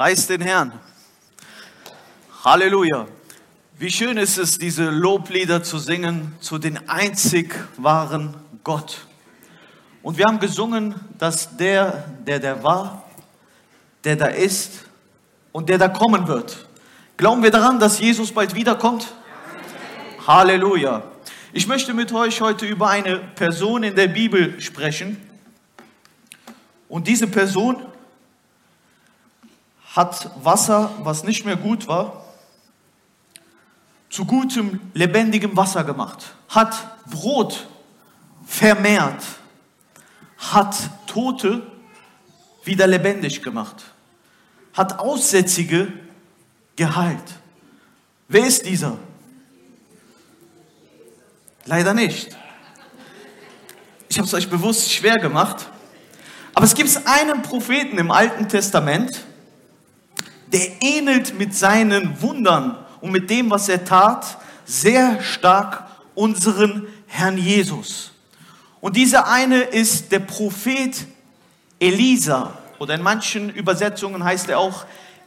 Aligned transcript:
Preis 0.00 0.26
den 0.26 0.40
Herrn. 0.40 0.72
Halleluja. 2.42 3.06
Wie 3.78 3.90
schön 3.90 4.16
ist 4.16 4.38
es, 4.38 4.56
diese 4.56 4.88
Loblieder 4.88 5.62
zu 5.62 5.78
singen 5.78 6.34
zu 6.40 6.56
den 6.56 6.88
einzig 6.88 7.54
wahren 7.76 8.34
Gott. 8.64 9.06
Und 10.02 10.16
wir 10.16 10.24
haben 10.24 10.40
gesungen, 10.40 10.94
dass 11.18 11.54
der, 11.54 12.08
der 12.26 12.38
der 12.38 12.62
war, 12.62 13.10
der 14.02 14.16
da 14.16 14.28
ist 14.28 14.86
und 15.52 15.68
der 15.68 15.76
da 15.76 15.88
kommen 15.88 16.26
wird. 16.28 16.66
Glauben 17.18 17.42
wir 17.42 17.50
daran, 17.50 17.78
dass 17.78 18.00
Jesus 18.00 18.32
bald 18.32 18.54
wiederkommt? 18.54 19.12
Halleluja. 20.26 21.02
Ich 21.52 21.66
möchte 21.66 21.92
mit 21.92 22.10
euch 22.10 22.40
heute 22.40 22.64
über 22.64 22.88
eine 22.88 23.18
Person 23.18 23.82
in 23.82 23.94
der 23.94 24.08
Bibel 24.08 24.62
sprechen. 24.62 25.20
Und 26.88 27.06
diese 27.06 27.26
Person 27.26 27.82
hat 29.94 30.30
Wasser, 30.42 30.90
was 31.02 31.24
nicht 31.24 31.44
mehr 31.44 31.56
gut 31.56 31.88
war, 31.88 32.24
zu 34.08 34.24
gutem, 34.24 34.80
lebendigem 34.94 35.56
Wasser 35.56 35.84
gemacht, 35.84 36.34
hat 36.48 37.06
Brot 37.08 37.68
vermehrt, 38.46 39.22
hat 40.38 40.76
Tote 41.06 41.66
wieder 42.64 42.86
lebendig 42.86 43.42
gemacht, 43.42 43.84
hat 44.74 44.98
Aussätzige 44.98 45.92
geheilt. 46.76 47.34
Wer 48.28 48.46
ist 48.46 48.66
dieser? 48.66 48.96
Leider 51.64 51.94
nicht. 51.94 52.36
Ich 54.08 54.18
habe 54.18 54.26
es 54.26 54.34
euch 54.34 54.50
bewusst 54.50 54.92
schwer 54.92 55.18
gemacht. 55.18 55.68
Aber 56.54 56.64
es 56.64 56.74
gibt 56.74 56.90
einen 57.06 57.42
Propheten 57.42 57.98
im 57.98 58.10
Alten 58.10 58.48
Testament, 58.48 59.24
der 60.52 60.82
ähnelt 60.82 61.38
mit 61.38 61.54
seinen 61.54 62.20
Wundern 62.22 62.76
und 63.00 63.12
mit 63.12 63.30
dem, 63.30 63.50
was 63.50 63.68
er 63.68 63.84
tat, 63.84 64.38
sehr 64.64 65.22
stark 65.22 65.84
unseren 66.14 66.86
Herrn 67.06 67.38
Jesus. 67.38 68.12
Und 68.80 68.96
dieser 68.96 69.28
eine 69.28 69.60
ist 69.60 70.12
der 70.12 70.20
Prophet 70.20 71.06
Elisa 71.78 72.52
oder 72.78 72.94
in 72.94 73.02
manchen 73.02 73.50
Übersetzungen 73.50 74.24
heißt 74.24 74.48
er 74.48 74.58
auch 74.58 74.84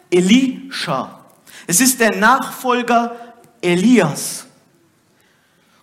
Elisha. 0.09 1.19
Es 1.67 1.79
ist 1.79 1.99
der 1.99 2.15
Nachfolger 2.15 3.15
Elias. 3.61 4.45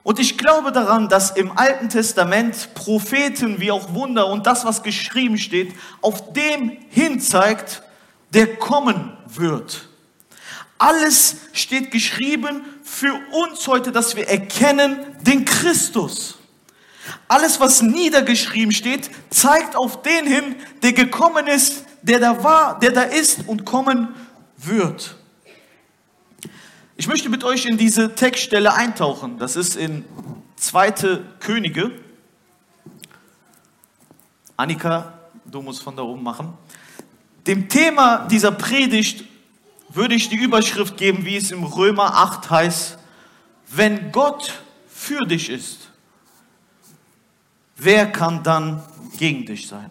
Und 0.02 0.19
ich 0.19 0.38
glaube 0.38 0.72
daran, 0.72 1.08
dass 1.08 1.30
im 1.32 1.56
Alten 1.56 1.88
Testament 1.88 2.75
Propheten 2.75 3.60
wie 3.60 3.70
auch 3.70 3.94
Wunder 3.94 4.28
und 4.28 4.47
das, 4.47 4.64
was 4.64 4.82
geschrieben 4.82 5.38
steht, 5.38 5.75
auf 6.00 6.32
dem 6.32 6.76
hinzeigt, 6.88 7.82
der 8.30 8.56
kommen 8.56 9.16
wird. 9.26 9.88
Alles 10.78 11.36
steht 11.52 11.91
geschrieben 11.91 12.62
für 12.82 13.12
uns 13.32 13.66
heute, 13.66 13.92
dass 13.92 14.16
wir 14.16 14.28
erkennen 14.28 15.04
den 15.20 15.44
Christus. 15.44 16.38
Alles, 17.28 17.60
was 17.60 17.82
niedergeschrieben 17.82 18.72
steht, 18.72 19.10
zeigt 19.30 19.76
auf 19.76 20.02
den 20.02 20.26
hin, 20.26 20.56
der 20.82 20.92
gekommen 20.92 21.46
ist, 21.46 21.84
der 22.02 22.19
da 22.19 22.42
war, 22.42 22.78
der 22.78 22.92
da 22.92 23.02
ist 23.02 23.46
und 23.46 23.64
kommen 23.64 24.14
wird. 24.56 25.16
Ich 26.96 27.06
möchte 27.06 27.28
mit 27.28 27.44
euch 27.44 27.66
in 27.66 27.78
diese 27.78 28.14
Textstelle 28.14 28.74
eintauchen. 28.74 29.38
Das 29.38 29.56
ist 29.56 29.76
in 29.76 30.04
2. 30.56 30.92
Könige. 31.40 31.92
Annika, 34.56 35.19
du 35.46 35.62
musst 35.62 35.82
von 35.82 35.96
da 35.96 36.02
oben 36.02 36.22
machen. 36.22 36.52
Dem 37.46 37.68
Thema 37.68 38.26
dieser 38.26 38.52
Predigt 38.52 39.24
würde 39.88 40.14
ich 40.14 40.28
die 40.28 40.36
Überschrift 40.36 40.96
geben, 40.96 41.24
wie 41.24 41.36
es 41.36 41.50
im 41.50 41.64
Römer 41.64 42.14
8 42.16 42.50
heißt, 42.50 42.98
wenn 43.68 44.12
Gott 44.12 44.62
für 44.88 45.24
dich 45.26 45.48
ist, 45.48 45.90
wer 47.76 48.10
kann 48.10 48.42
dann 48.42 48.82
gegen 49.16 49.46
dich 49.46 49.66
sein? 49.66 49.90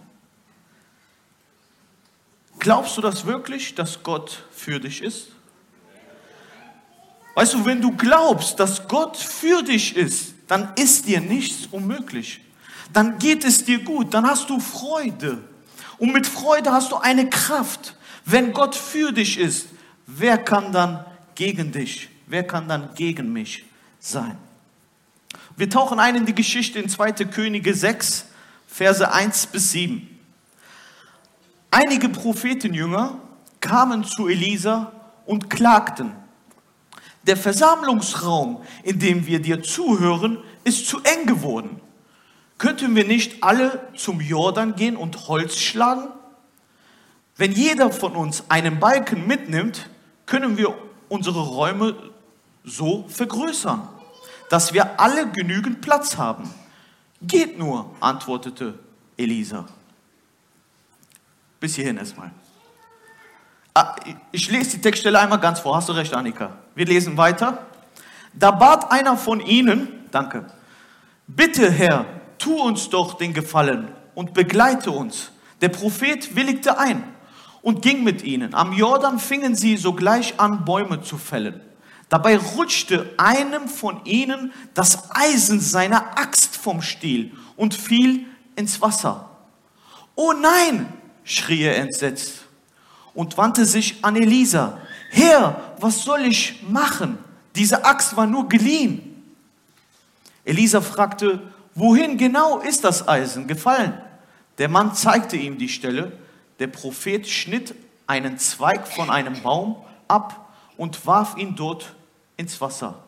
Glaubst 2.60 2.98
du 2.98 3.02
das 3.02 3.26
wirklich, 3.26 3.74
dass 3.76 4.04
Gott 4.04 4.44
für 4.52 4.80
dich 4.80 5.02
ist? 5.02 5.30
Weißt 7.36 7.54
du, 7.54 7.66
wenn 7.66 7.82
du 7.82 7.96
glaubst, 7.96 8.60
dass 8.60 8.88
Gott 8.88 9.16
für 9.16 9.64
dich 9.64 9.96
ist, 9.96 10.34
dann 10.48 10.74
ist 10.76 11.08
dir 11.08 11.22
nichts 11.22 11.68
unmöglich. 11.68 12.42
Dann 12.92 13.18
geht 13.18 13.46
es 13.46 13.64
dir 13.64 13.80
gut, 13.80 14.14
dann 14.14 14.28
hast 14.28 14.50
du 14.50 14.60
Freude. 14.60 15.49
Und 16.00 16.14
mit 16.14 16.26
Freude 16.26 16.72
hast 16.72 16.92
du 16.92 16.96
eine 16.96 17.30
Kraft. 17.30 17.96
Wenn 18.26 18.54
Gott 18.54 18.76
für 18.76 19.12
dich 19.12 19.38
ist, 19.38 19.68
wer 20.08 20.38
kann 20.38 20.72
dann 20.72 21.06
gegen 21.36 21.72
dich, 21.72 22.10
wer 22.28 22.44
kann 22.44 22.68
dann 22.68 22.90
gegen 22.96 23.32
mich 23.32 23.66
sein? 24.00 24.38
Wir 25.58 25.70
tauchen 25.70 26.00
ein 26.00 26.16
in 26.16 26.26
die 26.26 26.36
Geschichte 26.36 26.80
in 26.80 26.90
2. 26.90 27.12
Könige 27.26 27.74
6, 27.74 28.26
Verse 28.68 29.12
1 29.12 29.48
bis 29.48 29.72
7. 29.72 30.20
Einige 31.72 32.10
Prophetenjünger 32.10 33.20
kamen 33.60 34.06
zu 34.06 34.28
Elisa 34.28 34.92
und 35.26 35.50
klagten, 35.50 36.14
der 37.24 37.36
Versammlungsraum, 37.36 38.62
in 38.84 39.00
dem 39.00 39.28
wir 39.28 39.42
dir 39.42 39.62
zuhören, 39.62 40.38
ist 40.64 40.88
zu 40.88 41.02
eng 41.04 41.28
geworden. 41.28 41.82
Könnten 42.60 42.94
wir 42.94 43.06
nicht 43.06 43.42
alle 43.42 43.88
zum 43.96 44.20
Jordan 44.20 44.76
gehen 44.76 44.98
und 44.98 45.28
Holz 45.28 45.58
schlagen? 45.58 46.10
Wenn 47.38 47.54
jeder 47.54 47.90
von 47.90 48.18
uns 48.18 48.44
einen 48.50 48.82
Balken 48.82 49.26
mitnimmt, 49.26 49.90
können 50.26 50.58
wir 50.58 50.78
unsere 51.08 51.40
Räume 51.40 51.96
so 52.66 53.08
vergrößern, 53.08 53.88
dass 54.50 54.74
wir 54.74 55.00
alle 55.00 55.30
genügend 55.32 55.80
Platz 55.80 56.18
haben. 56.18 56.54
Geht 57.22 57.58
nur, 57.58 57.96
antwortete 58.02 58.78
Elisa. 59.16 59.66
Bis 61.62 61.76
hierhin 61.76 61.96
erstmal. 61.96 62.32
Ah, 63.74 63.96
ich 64.34 64.52
lese 64.52 64.72
die 64.72 64.82
Textstelle 64.82 65.18
einmal 65.18 65.40
ganz 65.40 65.62
vor. 65.62 65.78
Hast 65.78 65.88
du 65.88 65.94
recht, 65.94 66.14
Annika? 66.14 66.58
Wir 66.76 66.86
lesen 66.86 67.16
weiter. 67.16 67.66
Da 68.34 68.52
bat 68.52 68.92
einer 68.92 69.16
von 69.16 69.40
ihnen, 69.40 70.06
danke, 70.12 70.46
bitte 71.26 71.72
Herr, 71.72 72.19
tu 72.40 72.60
uns 72.60 72.90
doch 72.90 73.16
den 73.16 73.34
Gefallen 73.34 73.90
und 74.16 74.34
begleite 74.34 74.92
uns. 74.92 75.32
Der 75.62 75.70
Prophet 75.70 76.36
willigte 76.36 76.80
ein 76.80 77.04
und 77.62 77.82
ging 77.82 78.04
mit 78.04 78.24
ihnen. 78.24 78.56
Am 78.56 78.74
Jordan 78.74 79.20
fingen 79.20 79.56
sie 79.56 79.78
sogleich 79.78 80.40
an, 80.40 80.66
Bäume 80.66 81.02
zu 81.02 81.18
fällen. 81.18 81.62
Dabei 82.08 82.38
rutschte 82.38 83.14
einem 83.18 83.68
von 83.68 84.04
ihnen 84.06 84.52
das 84.74 85.12
Eisen 85.12 85.60
seiner 85.60 86.18
Axt 86.18 86.56
vom 86.56 86.82
Stiel 86.82 87.32
und 87.56 87.76
fiel 87.76 88.26
ins 88.56 88.82
Wasser. 88.82 89.30
Oh 90.16 90.34
nein, 90.34 90.92
schrie 91.24 91.64
er 91.64 91.78
entsetzt 91.78 92.46
und 93.14 93.38
wandte 93.38 93.66
sich 93.66 94.04
an 94.04 94.16
Elisa. 94.16 94.80
Herr, 95.12 95.76
was 95.80 96.04
soll 96.04 96.22
ich 96.22 96.64
machen? 96.68 97.18
Diese 97.56 97.86
Axt 97.86 98.18
war 98.18 98.26
nur 98.26 98.50
geliehen. 98.50 99.24
Elisa 100.46 100.82
fragte, 100.82 101.42
Wohin 101.76 102.18
genau 102.18 102.60
ist 102.60 102.84
das 102.84 103.08
Eisen 103.08 103.48
gefallen? 103.48 104.00
Der 104.58 104.70
Mann 104.70 104.94
zeigte 104.94 105.38
ihm 105.38 105.58
die 105.58 105.70
Stelle. 105.70 106.12
Der 106.60 106.68
Prophet 106.68 107.28
schnitt 107.28 107.74
einen 108.08 108.38
Zweig 108.38 108.88
von 108.88 109.10
einem 109.10 109.42
Baum 109.42 109.78
ab 110.08 110.54
und 110.78 111.06
warf 111.06 111.38
ihn 111.38 111.56
dort 111.56 111.96
ins 112.38 112.60
Wasser. 112.60 113.04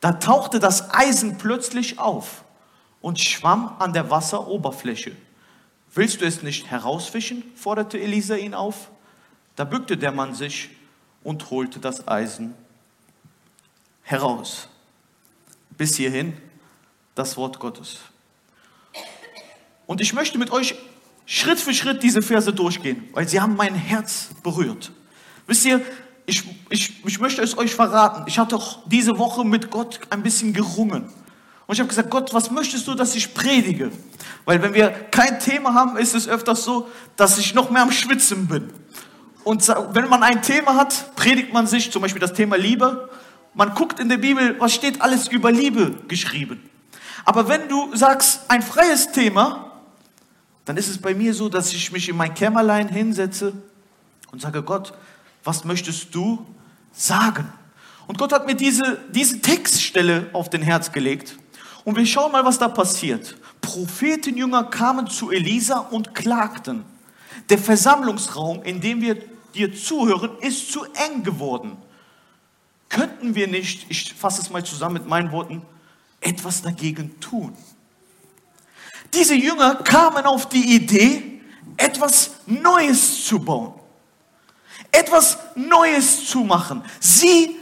Da 0.00 0.12
tauchte 0.12 0.60
das 0.60 0.94
Eisen 0.94 1.38
plötzlich 1.38 1.98
auf 1.98 2.44
und 3.00 3.20
schwamm 3.20 3.74
an 3.78 3.92
der 3.92 4.10
Wasseroberfläche. 4.10 5.12
Willst 5.94 6.20
du 6.20 6.26
es 6.26 6.42
nicht 6.42 6.70
herausfischen? 6.70 7.42
forderte 7.56 7.98
Elisa 7.98 8.36
ihn 8.36 8.54
auf. 8.54 8.90
Da 9.56 9.64
bückte 9.64 9.96
der 9.96 10.12
Mann 10.12 10.34
sich 10.34 10.70
und 11.22 11.50
holte 11.50 11.78
das 11.80 12.06
Eisen 12.06 12.54
heraus. 14.02 14.68
Bis 15.70 15.96
hierhin 15.96 16.36
das 17.16 17.36
Wort 17.36 17.58
Gottes. 17.58 17.98
Und 19.86 20.00
ich 20.00 20.12
möchte 20.12 20.38
mit 20.38 20.52
euch 20.52 20.76
Schritt 21.24 21.58
für 21.58 21.74
Schritt 21.74 22.04
diese 22.04 22.22
Verse 22.22 22.52
durchgehen, 22.52 23.08
weil 23.12 23.26
sie 23.26 23.40
haben 23.40 23.56
mein 23.56 23.74
Herz 23.74 24.28
berührt. 24.44 24.92
Wisst 25.48 25.64
ihr, 25.64 25.80
ich, 26.26 26.44
ich, 26.70 27.04
ich 27.04 27.20
möchte 27.20 27.42
es 27.42 27.56
euch 27.56 27.74
verraten. 27.74 28.24
Ich 28.26 28.38
hatte 28.38 28.56
auch 28.56 28.80
diese 28.86 29.18
Woche 29.18 29.44
mit 29.44 29.70
Gott 29.70 30.00
ein 30.10 30.22
bisschen 30.22 30.52
gerungen. 30.52 31.04
Und 31.66 31.74
ich 31.74 31.80
habe 31.80 31.88
gesagt, 31.88 32.10
Gott, 32.10 32.32
was 32.34 32.50
möchtest 32.50 32.86
du, 32.86 32.94
dass 32.94 33.14
ich 33.16 33.34
predige? 33.34 33.90
Weil 34.44 34.62
wenn 34.62 34.74
wir 34.74 34.90
kein 34.90 35.40
Thema 35.40 35.74
haben, 35.74 35.96
ist 35.96 36.14
es 36.14 36.28
öfters 36.28 36.64
so, 36.64 36.88
dass 37.16 37.38
ich 37.38 37.54
noch 37.54 37.70
mehr 37.70 37.82
am 37.82 37.92
Schwitzen 37.92 38.46
bin. 38.46 38.72
Und 39.42 39.66
wenn 39.92 40.08
man 40.08 40.22
ein 40.22 40.42
Thema 40.42 40.74
hat, 40.74 41.14
predigt 41.16 41.52
man 41.52 41.66
sich, 41.66 41.90
zum 41.90 42.02
Beispiel 42.02 42.20
das 42.20 42.34
Thema 42.34 42.56
Liebe. 42.56 43.08
Man 43.54 43.74
guckt 43.74 44.00
in 44.00 44.08
der 44.08 44.18
Bibel, 44.18 44.56
was 44.60 44.74
steht 44.74 45.00
alles 45.00 45.28
über 45.28 45.50
Liebe 45.50 45.92
geschrieben. 46.08 46.68
Aber 47.24 47.48
wenn 47.48 47.68
du 47.68 47.94
sagst, 47.96 48.42
ein 48.48 48.62
freies 48.62 49.12
Thema, 49.12 49.72
dann 50.64 50.76
ist 50.76 50.88
es 50.88 50.98
bei 50.98 51.14
mir 51.14 51.32
so, 51.32 51.48
dass 51.48 51.72
ich 51.72 51.92
mich 51.92 52.08
in 52.08 52.16
mein 52.16 52.34
Kämmerlein 52.34 52.88
hinsetze 52.88 53.52
und 54.32 54.42
sage, 54.42 54.62
Gott, 54.62 54.92
was 55.44 55.64
möchtest 55.64 56.14
du 56.14 56.44
sagen? 56.92 57.50
Und 58.06 58.18
Gott 58.18 58.32
hat 58.32 58.46
mir 58.46 58.54
diese, 58.54 58.98
diese 59.10 59.40
Textstelle 59.40 60.28
auf 60.32 60.50
den 60.50 60.62
Herz 60.62 60.92
gelegt. 60.92 61.36
Und 61.84 61.96
wir 61.96 62.06
schauen 62.06 62.32
mal, 62.32 62.44
was 62.44 62.58
da 62.58 62.68
passiert. 62.68 63.36
Prophetenjünger 63.60 64.64
kamen 64.64 65.06
zu 65.06 65.30
Elisa 65.30 65.78
und 65.78 66.14
klagten. 66.14 66.84
Der 67.48 67.58
Versammlungsraum, 67.58 68.62
in 68.62 68.80
dem 68.80 69.00
wir 69.00 69.16
dir 69.54 69.74
zuhören, 69.74 70.32
ist 70.40 70.72
zu 70.72 70.84
eng 70.84 71.22
geworden. 71.22 71.76
Könnten 72.88 73.34
wir 73.34 73.48
nicht, 73.48 73.86
ich 73.88 74.14
fasse 74.14 74.42
es 74.42 74.50
mal 74.50 74.64
zusammen 74.64 74.94
mit 74.94 75.06
meinen 75.06 75.32
Worten, 75.32 75.62
etwas 76.20 76.62
dagegen 76.62 77.18
tun? 77.20 77.56
Diese 79.14 79.34
Jünger 79.34 79.76
kamen 79.76 80.26
auf 80.26 80.48
die 80.48 80.74
Idee, 80.74 81.40
etwas 81.76 82.32
Neues 82.46 83.24
zu 83.24 83.38
bauen, 83.38 83.74
etwas 84.90 85.38
Neues 85.54 86.26
zu 86.26 86.40
machen. 86.40 86.82
Sie 87.00 87.56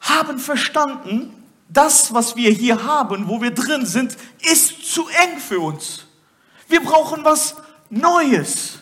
haben 0.00 0.38
verstanden, 0.38 1.44
das, 1.68 2.12
was 2.12 2.36
wir 2.36 2.50
hier 2.50 2.84
haben, 2.84 3.28
wo 3.28 3.40
wir 3.40 3.50
drin 3.50 3.86
sind, 3.86 4.16
ist 4.40 4.92
zu 4.92 5.08
eng 5.08 5.38
für 5.38 5.60
uns. 5.60 6.04
Wir 6.68 6.80
brauchen 6.80 7.24
was 7.24 7.56
Neues. 7.90 8.78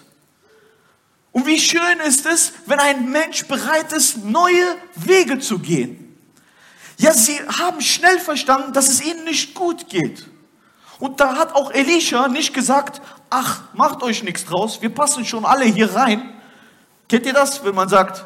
Und 1.30 1.46
wie 1.46 1.58
schön 1.58 2.00
ist 2.06 2.26
es, 2.26 2.52
wenn 2.66 2.78
ein 2.78 3.10
Mensch 3.10 3.46
bereit 3.46 3.92
ist, 3.92 4.24
neue 4.24 4.76
Wege 4.94 5.38
zu 5.38 5.58
gehen. 5.58 6.01
Ja, 7.02 7.12
sie 7.12 7.36
haben 7.58 7.80
schnell 7.80 8.20
verstanden, 8.20 8.72
dass 8.72 8.88
es 8.88 9.04
ihnen 9.04 9.24
nicht 9.24 9.56
gut 9.56 9.88
geht. 9.88 10.24
Und 11.00 11.18
da 11.18 11.34
hat 11.34 11.52
auch 11.52 11.72
Elisha 11.72 12.28
nicht 12.28 12.54
gesagt, 12.54 13.02
ach, 13.28 13.62
macht 13.74 14.04
euch 14.04 14.22
nichts 14.22 14.44
draus, 14.44 14.80
wir 14.80 14.94
passen 14.94 15.24
schon 15.24 15.44
alle 15.44 15.64
hier 15.64 15.92
rein. 15.92 16.32
Kennt 17.08 17.26
ihr 17.26 17.32
das, 17.32 17.64
wenn 17.64 17.74
man 17.74 17.88
sagt, 17.88 18.24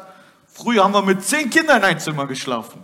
früher 0.53 0.83
haben 0.83 0.93
wir 0.93 1.01
mit 1.01 1.25
zehn 1.25 1.49
Kindern 1.49 1.77
in 1.77 1.85
ein 1.85 1.99
Zimmer 1.99 2.27
geschlafen. 2.27 2.83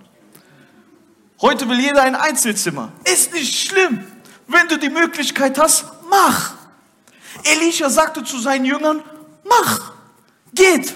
Heute 1.40 1.70
will 1.70 1.80
jeder 1.80 2.02
ein 2.02 2.16
Einzelzimmer. 2.16 2.92
Ist 3.04 3.32
nicht 3.32 3.56
schlimm. 3.56 4.04
Wenn 4.48 4.68
du 4.70 4.80
die 4.80 4.90
Möglichkeit 4.90 5.60
hast, 5.60 5.86
mach. 6.10 6.56
Elisha 7.44 7.92
sagte 7.92 8.24
zu 8.24 8.40
seinen 8.40 8.66
Jüngern, 8.66 9.04
mach, 9.44 9.92
geht, 10.56 10.96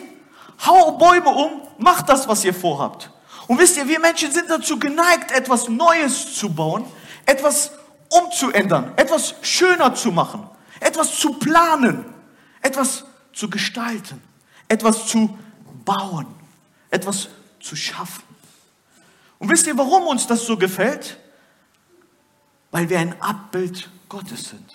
hau 0.65 0.93
Bäume 0.93 1.29
um, 1.29 1.61
macht 1.77 2.09
das, 2.09 2.27
was 2.27 2.43
ihr 2.43 2.53
vorhabt. 2.55 3.11
Und 3.47 3.59
wisst 3.59 3.77
ihr, 3.77 3.87
wir 3.87 3.99
Menschen 3.99 4.31
sind 4.31 4.49
dazu 4.49 4.77
geneigt, 4.77 5.31
etwas 5.31 5.69
Neues 5.69 6.35
zu 6.35 6.49
bauen, 6.49 6.85
etwas 7.25 7.71
umzuändern, 8.09 8.93
etwas 8.97 9.35
schöner 9.41 9.95
zu 9.95 10.11
machen, 10.11 10.47
etwas 10.79 11.17
zu 11.17 11.33
planen, 11.33 12.05
etwas 12.61 13.05
zu 13.33 13.49
gestalten, 13.49 14.21
etwas 14.67 15.07
zu 15.07 15.37
bauen, 15.85 16.27
etwas 16.89 17.29
zu 17.59 17.75
schaffen. 17.75 18.23
Und 19.39 19.49
wisst 19.49 19.67
ihr, 19.67 19.77
warum 19.77 20.07
uns 20.07 20.27
das 20.27 20.45
so 20.45 20.57
gefällt? 20.57 21.17
Weil 22.71 22.89
wir 22.89 22.99
ein 22.99 23.21
Abbild 23.21 23.89
Gottes 24.09 24.49
sind. 24.49 24.73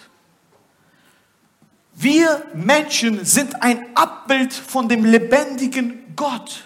Wir 1.95 2.47
Menschen 2.55 3.25
sind 3.25 3.63
ein 3.63 3.95
Abbild 3.95 4.55
von 4.55 4.89
dem 4.89 5.05
lebendigen 5.05 6.15
Gott. 6.17 6.65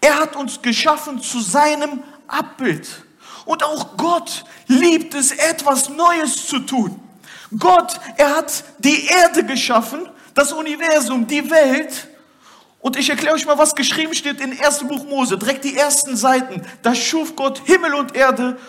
Er 0.00 0.18
hat 0.18 0.36
uns 0.36 0.60
geschaffen 0.62 1.20
zu 1.20 1.40
seinem 1.40 2.02
Abbild. 2.28 2.86
Und 3.44 3.62
auch 3.62 3.96
Gott 3.96 4.44
liebt 4.66 5.14
es, 5.14 5.32
etwas 5.32 5.88
Neues 5.88 6.46
zu 6.46 6.60
tun. 6.60 7.00
Gott, 7.58 8.00
er 8.16 8.36
hat 8.36 8.64
die 8.78 9.06
Erde 9.06 9.44
geschaffen, 9.44 10.08
das 10.34 10.52
Universum, 10.52 11.26
die 11.26 11.48
Welt 11.50 12.08
und 12.86 12.96
ich 12.96 13.10
erkläre 13.10 13.34
euch 13.34 13.44
mal, 13.46 13.58
was 13.58 13.74
geschrieben 13.74 14.14
steht 14.14 14.40
in 14.40 14.56
1. 14.62 14.84
Buch 14.84 15.04
Mose, 15.06 15.36
direkt 15.36 15.64
die 15.64 15.76
ersten 15.76 16.16
Seiten. 16.16 16.62
Da 16.82 16.94
schuf 16.94 17.34
Gott 17.34 17.62
Himmel 17.64 17.94
und 17.94 18.14
Erde. 18.14 18.60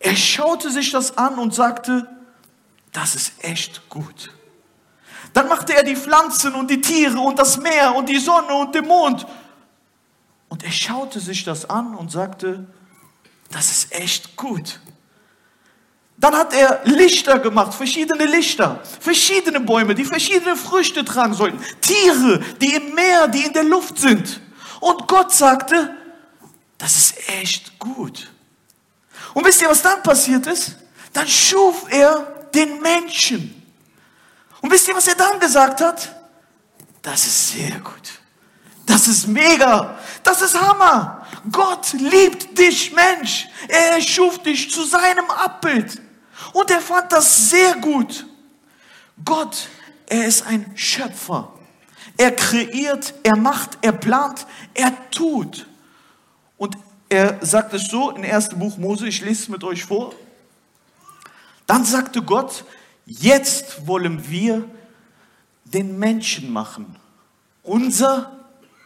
Er 0.00 0.14
schaute 0.16 0.70
sich 0.70 0.90
das 0.90 1.16
an 1.16 1.38
und 1.38 1.54
sagte, 1.54 2.06
das 2.92 3.14
ist 3.14 3.32
echt 3.42 3.88
gut. 3.88 4.30
Dann 5.32 5.48
machte 5.48 5.74
er 5.74 5.82
die 5.82 5.96
Pflanzen 5.96 6.54
und 6.54 6.70
die 6.70 6.82
Tiere 6.82 7.18
und 7.18 7.38
das 7.38 7.56
Meer 7.56 7.94
und 7.94 8.10
die 8.10 8.18
Sonne 8.18 8.52
und 8.54 8.74
den 8.74 8.86
Mond. 8.86 9.26
Und 10.54 10.62
er 10.62 10.70
schaute 10.70 11.18
sich 11.18 11.42
das 11.42 11.68
an 11.68 11.96
und 11.96 12.12
sagte, 12.12 12.64
das 13.50 13.72
ist 13.72 13.92
echt 13.92 14.36
gut. 14.36 14.78
Dann 16.16 16.36
hat 16.36 16.52
er 16.52 16.82
Lichter 16.84 17.40
gemacht, 17.40 17.74
verschiedene 17.74 18.24
Lichter, 18.24 18.80
verschiedene 19.00 19.58
Bäume, 19.58 19.96
die 19.96 20.04
verschiedene 20.04 20.54
Früchte 20.54 21.04
tragen 21.04 21.34
sollten, 21.34 21.58
Tiere, 21.80 22.38
die 22.60 22.72
im 22.72 22.94
Meer, 22.94 23.26
die 23.26 23.42
in 23.42 23.52
der 23.52 23.64
Luft 23.64 23.98
sind. 23.98 24.40
Und 24.78 25.08
Gott 25.08 25.32
sagte, 25.32 25.92
das 26.78 26.98
ist 26.98 27.28
echt 27.40 27.76
gut. 27.80 28.30
Und 29.34 29.44
wisst 29.44 29.60
ihr, 29.60 29.68
was 29.68 29.82
dann 29.82 30.04
passiert 30.04 30.46
ist? 30.46 30.76
Dann 31.12 31.26
schuf 31.26 31.86
er 31.90 32.48
den 32.54 32.80
Menschen. 32.80 33.60
Und 34.60 34.70
wisst 34.70 34.86
ihr, 34.86 34.94
was 34.94 35.08
er 35.08 35.16
dann 35.16 35.40
gesagt 35.40 35.80
hat? 35.80 36.14
Das 37.02 37.26
ist 37.26 37.48
sehr 37.54 37.80
gut. 37.80 38.20
Das 38.86 39.08
ist 39.08 39.26
mega. 39.26 39.98
Das 40.22 40.42
ist 40.42 40.60
Hammer. 40.60 41.26
Gott 41.50 41.92
liebt 41.94 42.56
dich, 42.58 42.92
Mensch. 42.92 43.48
Er 43.68 44.00
schuf 44.00 44.38
dich 44.38 44.70
zu 44.70 44.84
seinem 44.84 45.30
Abbild. 45.30 46.00
Und 46.52 46.70
er 46.70 46.80
fand 46.80 47.12
das 47.12 47.50
sehr 47.50 47.76
gut. 47.76 48.26
Gott, 49.24 49.68
er 50.06 50.26
ist 50.26 50.46
ein 50.46 50.72
Schöpfer. 50.74 51.52
Er 52.16 52.32
kreiert, 52.32 53.14
er 53.22 53.36
macht, 53.36 53.78
er 53.80 53.92
plant, 53.92 54.46
er 54.72 54.92
tut. 55.10 55.66
Und 56.56 56.76
er 57.08 57.44
sagt 57.44 57.74
es 57.74 57.88
so 57.88 58.10
in 58.10 58.24
1. 58.24 58.50
Buch 58.50 58.76
Mose, 58.76 59.08
ich 59.08 59.20
lese 59.20 59.42
es 59.42 59.48
mit 59.48 59.64
euch 59.64 59.84
vor. 59.84 60.14
Dann 61.66 61.84
sagte 61.84 62.22
Gott, 62.22 62.64
jetzt 63.06 63.86
wollen 63.86 64.28
wir 64.28 64.68
den 65.64 65.98
Menschen 65.98 66.52
machen. 66.52 66.96
Unser 67.62 68.33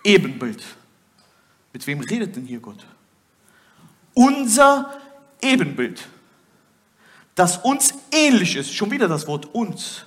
Ebenbild. 0.09 0.63
Mit 1.73 1.87
wem 1.87 2.01
redet 2.01 2.37
denn 2.37 2.47
hier 2.47 2.61
Gott? 2.61 2.87
Unser 4.15 4.99
Ebenbild 5.41 6.09
das 7.39 7.59
uns 7.59 7.95
ähnlich 8.11 8.57
ist. 8.57 8.75
Schon 8.75 8.91
wieder 8.91 9.07
das 9.07 9.29
Wort 9.29 9.55
uns. 9.55 10.05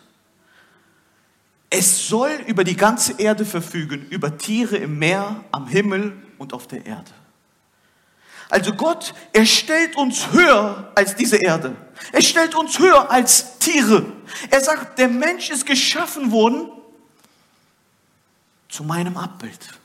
Es 1.70 2.10
soll 2.10 2.31
über 2.46 2.65
die 2.65 2.75
ganze 2.75 3.13
Erde 3.20 3.46
verfügen, 3.46 4.05
über 4.10 4.38
Tiere 4.38 4.75
im 4.75 5.00
Meer, 5.00 5.46
am 5.53 5.65
Himmel 5.65 6.22
und 6.38 6.53
auf 6.53 6.67
der 6.67 6.86
Erde. 6.86 7.12
Also 8.50 8.74
Gott, 8.74 9.13
er 9.31 9.46
stellt 9.46 9.96
uns 9.96 10.34
höher 10.34 10.91
als 10.93 11.15
diese 11.15 11.38
Erde. 11.38 11.74
Er 12.12 12.22
stellt 12.22 12.53
uns 12.53 12.77
höher 12.77 13.10
als 13.10 13.58
Tiere. 13.60 14.12
Er 14.50 14.60
sagt, 14.60 15.00
der 15.00 15.08
Mensch 15.08 15.50
ist 15.51 15.65
geschaffen 15.65 16.34
worden 16.34 16.70
zu 18.67 18.84
meinem 18.84 19.15
Abbild. 19.15 19.79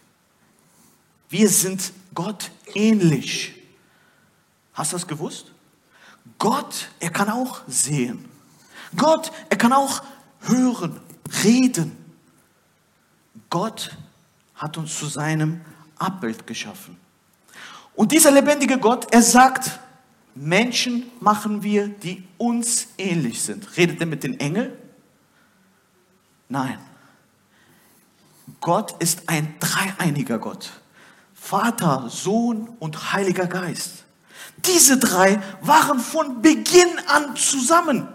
Wir 1.28 1.48
sind 1.48 1.92
Gott 2.14 2.50
ähnlich. 2.74 3.54
Hast 4.72 4.92
du 4.92 4.96
das 4.96 5.06
gewusst? 5.06 5.52
Gott, 6.38 6.88
er 7.00 7.10
kann 7.10 7.30
auch 7.30 7.60
sehen. 7.66 8.24
Gott, 8.96 9.32
er 9.48 9.56
kann 9.56 9.72
auch 9.72 10.02
hören, 10.40 11.00
reden. 11.44 11.96
Gott 13.50 13.96
hat 14.54 14.76
uns 14.76 14.98
zu 14.98 15.06
seinem 15.06 15.60
Abbild 15.98 16.46
geschaffen. 16.46 16.96
Und 17.94 18.12
dieser 18.12 18.30
lebendige 18.30 18.78
Gott, 18.78 19.12
er 19.12 19.22
sagt, 19.22 19.78
Menschen 20.34 21.10
machen 21.20 21.62
wir, 21.62 21.88
die 21.88 22.22
uns 22.36 22.88
ähnlich 22.98 23.40
sind. 23.40 23.76
Redet 23.76 24.00
er 24.00 24.06
mit 24.06 24.22
den 24.22 24.38
Engeln? 24.38 24.72
Nein. 26.48 26.78
Gott 28.60 28.94
ist 29.02 29.28
ein 29.28 29.54
dreieiniger 29.58 30.38
Gott. 30.38 30.72
Vater, 31.48 32.08
Sohn 32.08 32.68
und 32.80 33.12
Heiliger 33.12 33.46
Geist. 33.46 34.02
Diese 34.64 34.98
drei 34.98 35.40
waren 35.60 36.00
von 36.00 36.42
Beginn 36.42 36.98
an 37.06 37.36
zusammen. 37.36 38.08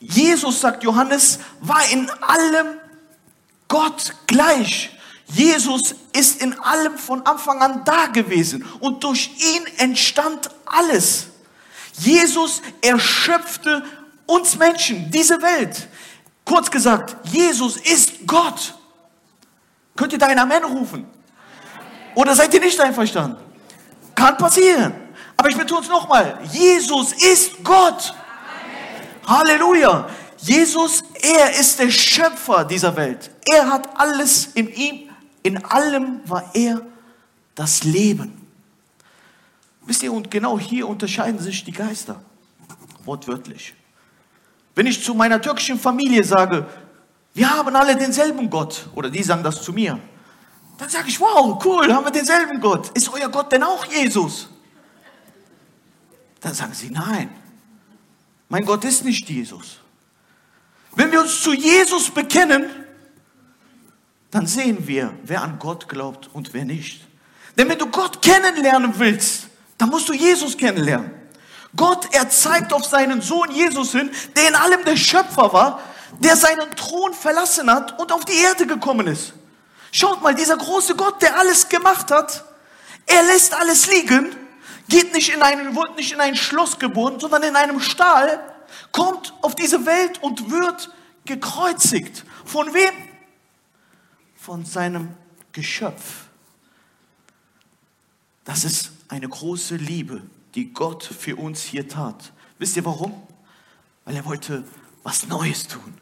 Jesus, 0.00 0.62
sagt 0.62 0.82
Johannes, 0.82 1.40
war 1.60 1.82
in 1.92 2.08
allem 2.22 2.68
Gott 3.68 4.14
gleich. 4.26 4.96
Jesus 5.26 5.94
ist 6.14 6.40
in 6.40 6.58
allem 6.60 6.96
von 6.96 7.26
Anfang 7.26 7.60
an 7.60 7.84
da 7.84 8.06
gewesen 8.06 8.64
und 8.80 9.04
durch 9.04 9.30
ihn 9.36 9.66
entstand 9.76 10.48
alles. 10.64 11.26
Jesus 11.98 12.62
erschöpfte 12.80 13.84
uns 14.24 14.56
Menschen, 14.56 15.10
diese 15.10 15.42
Welt. 15.42 15.86
Kurz 16.46 16.70
gesagt, 16.70 17.14
Jesus 17.30 17.76
ist 17.76 18.26
Gott. 18.26 18.74
Könnt 19.94 20.14
ihr 20.14 20.18
da 20.18 20.28
ein 20.28 20.38
Amen 20.38 20.64
rufen? 20.64 21.17
Oder 22.18 22.34
seid 22.34 22.52
ihr 22.52 22.58
nicht 22.58 22.80
einverstanden? 22.80 23.36
Kann 24.12 24.36
passieren. 24.36 24.92
Aber 25.36 25.50
ich 25.50 25.56
betone 25.56 25.82
es 25.82 25.88
nochmal, 25.88 26.40
Jesus 26.50 27.12
ist 27.12 27.62
Gott. 27.62 28.12
Amen. 29.24 29.38
Halleluja. 29.38 30.08
Jesus, 30.38 31.04
er 31.22 31.56
ist 31.60 31.78
der 31.78 31.90
Schöpfer 31.92 32.64
dieser 32.64 32.96
Welt. 32.96 33.30
Er 33.48 33.70
hat 33.70 33.88
alles 33.96 34.46
in 34.54 34.68
ihm, 34.68 35.10
in 35.44 35.64
allem 35.64 36.20
war 36.24 36.50
er 36.54 36.80
das 37.54 37.84
Leben. 37.84 38.48
Wisst 39.86 40.02
ihr, 40.02 40.12
und 40.12 40.28
genau 40.28 40.58
hier 40.58 40.88
unterscheiden 40.88 41.38
sich 41.38 41.62
die 41.62 41.70
Geister. 41.70 42.20
Wortwörtlich. 43.04 43.74
Wenn 44.74 44.88
ich 44.88 45.04
zu 45.04 45.14
meiner 45.14 45.40
türkischen 45.40 45.78
Familie 45.78 46.24
sage, 46.24 46.66
wir 47.34 47.48
haben 47.48 47.76
alle 47.76 47.94
denselben 47.94 48.50
Gott, 48.50 48.88
oder 48.96 49.08
die 49.08 49.22
sagen 49.22 49.44
das 49.44 49.62
zu 49.62 49.72
mir, 49.72 50.00
dann 50.78 50.88
sage 50.88 51.08
ich, 51.08 51.18
wow, 51.18 51.62
cool, 51.64 51.92
haben 51.92 52.04
wir 52.04 52.12
denselben 52.12 52.60
Gott. 52.60 52.90
Ist 52.96 53.12
euer 53.12 53.28
Gott 53.28 53.50
denn 53.50 53.64
auch 53.64 53.84
Jesus? 53.84 54.48
Dann 56.40 56.54
sagen 56.54 56.72
sie, 56.72 56.88
nein, 56.88 57.30
mein 58.48 58.64
Gott 58.64 58.84
ist 58.84 59.04
nicht 59.04 59.28
Jesus. 59.28 59.78
Wenn 60.94 61.10
wir 61.10 61.20
uns 61.20 61.42
zu 61.42 61.52
Jesus 61.52 62.10
bekennen, 62.10 62.70
dann 64.30 64.46
sehen 64.46 64.86
wir, 64.86 65.12
wer 65.24 65.42
an 65.42 65.58
Gott 65.58 65.88
glaubt 65.88 66.30
und 66.32 66.54
wer 66.54 66.64
nicht. 66.64 67.02
Denn 67.56 67.68
wenn 67.68 67.78
du 67.78 67.86
Gott 67.86 68.22
kennenlernen 68.22 68.94
willst, 68.98 69.48
dann 69.78 69.88
musst 69.88 70.08
du 70.08 70.12
Jesus 70.12 70.56
kennenlernen. 70.56 71.10
Gott, 71.74 72.08
er 72.12 72.30
zeigt 72.30 72.72
auf 72.72 72.84
seinen 72.84 73.20
Sohn 73.20 73.50
Jesus 73.50 73.92
hin, 73.92 74.10
der 74.36 74.48
in 74.48 74.54
allem 74.54 74.84
der 74.84 74.96
Schöpfer 74.96 75.52
war, 75.52 75.80
der 76.20 76.36
seinen 76.36 76.70
Thron 76.76 77.14
verlassen 77.14 77.70
hat 77.70 77.98
und 78.00 78.12
auf 78.12 78.24
die 78.24 78.36
Erde 78.36 78.66
gekommen 78.66 79.08
ist. 79.08 79.34
Schaut 79.92 80.22
mal, 80.22 80.34
dieser 80.34 80.56
große 80.56 80.94
Gott, 80.96 81.22
der 81.22 81.38
alles 81.38 81.68
gemacht 81.68 82.10
hat, 82.10 82.44
er 83.06 83.22
lässt 83.22 83.54
alles 83.54 83.86
liegen, 83.90 84.36
geht 84.88 85.12
nicht 85.12 85.34
in 85.34 85.42
einen, 85.42 85.74
wird 85.74 85.96
nicht 85.96 86.12
in 86.12 86.20
ein 86.20 86.36
Schloss 86.36 86.78
geboren, 86.78 87.18
sondern 87.20 87.42
in 87.42 87.56
einem 87.56 87.80
Stall, 87.80 88.40
kommt 88.92 89.32
auf 89.42 89.54
diese 89.54 89.86
Welt 89.86 90.22
und 90.22 90.50
wird 90.50 90.90
gekreuzigt. 91.24 92.24
Von 92.44 92.72
wem? 92.74 92.92
Von 94.36 94.64
seinem 94.64 95.14
Geschöpf. 95.52 96.28
Das 98.44 98.64
ist 98.64 98.92
eine 99.08 99.28
große 99.28 99.76
Liebe, 99.76 100.22
die 100.54 100.72
Gott 100.72 101.04
für 101.04 101.36
uns 101.36 101.62
hier 101.62 101.88
tat. 101.88 102.32
Wisst 102.58 102.76
ihr 102.76 102.84
warum? 102.84 103.26
Weil 104.04 104.16
er 104.16 104.24
wollte 104.24 104.64
was 105.02 105.26
Neues 105.26 105.68
tun. 105.68 105.94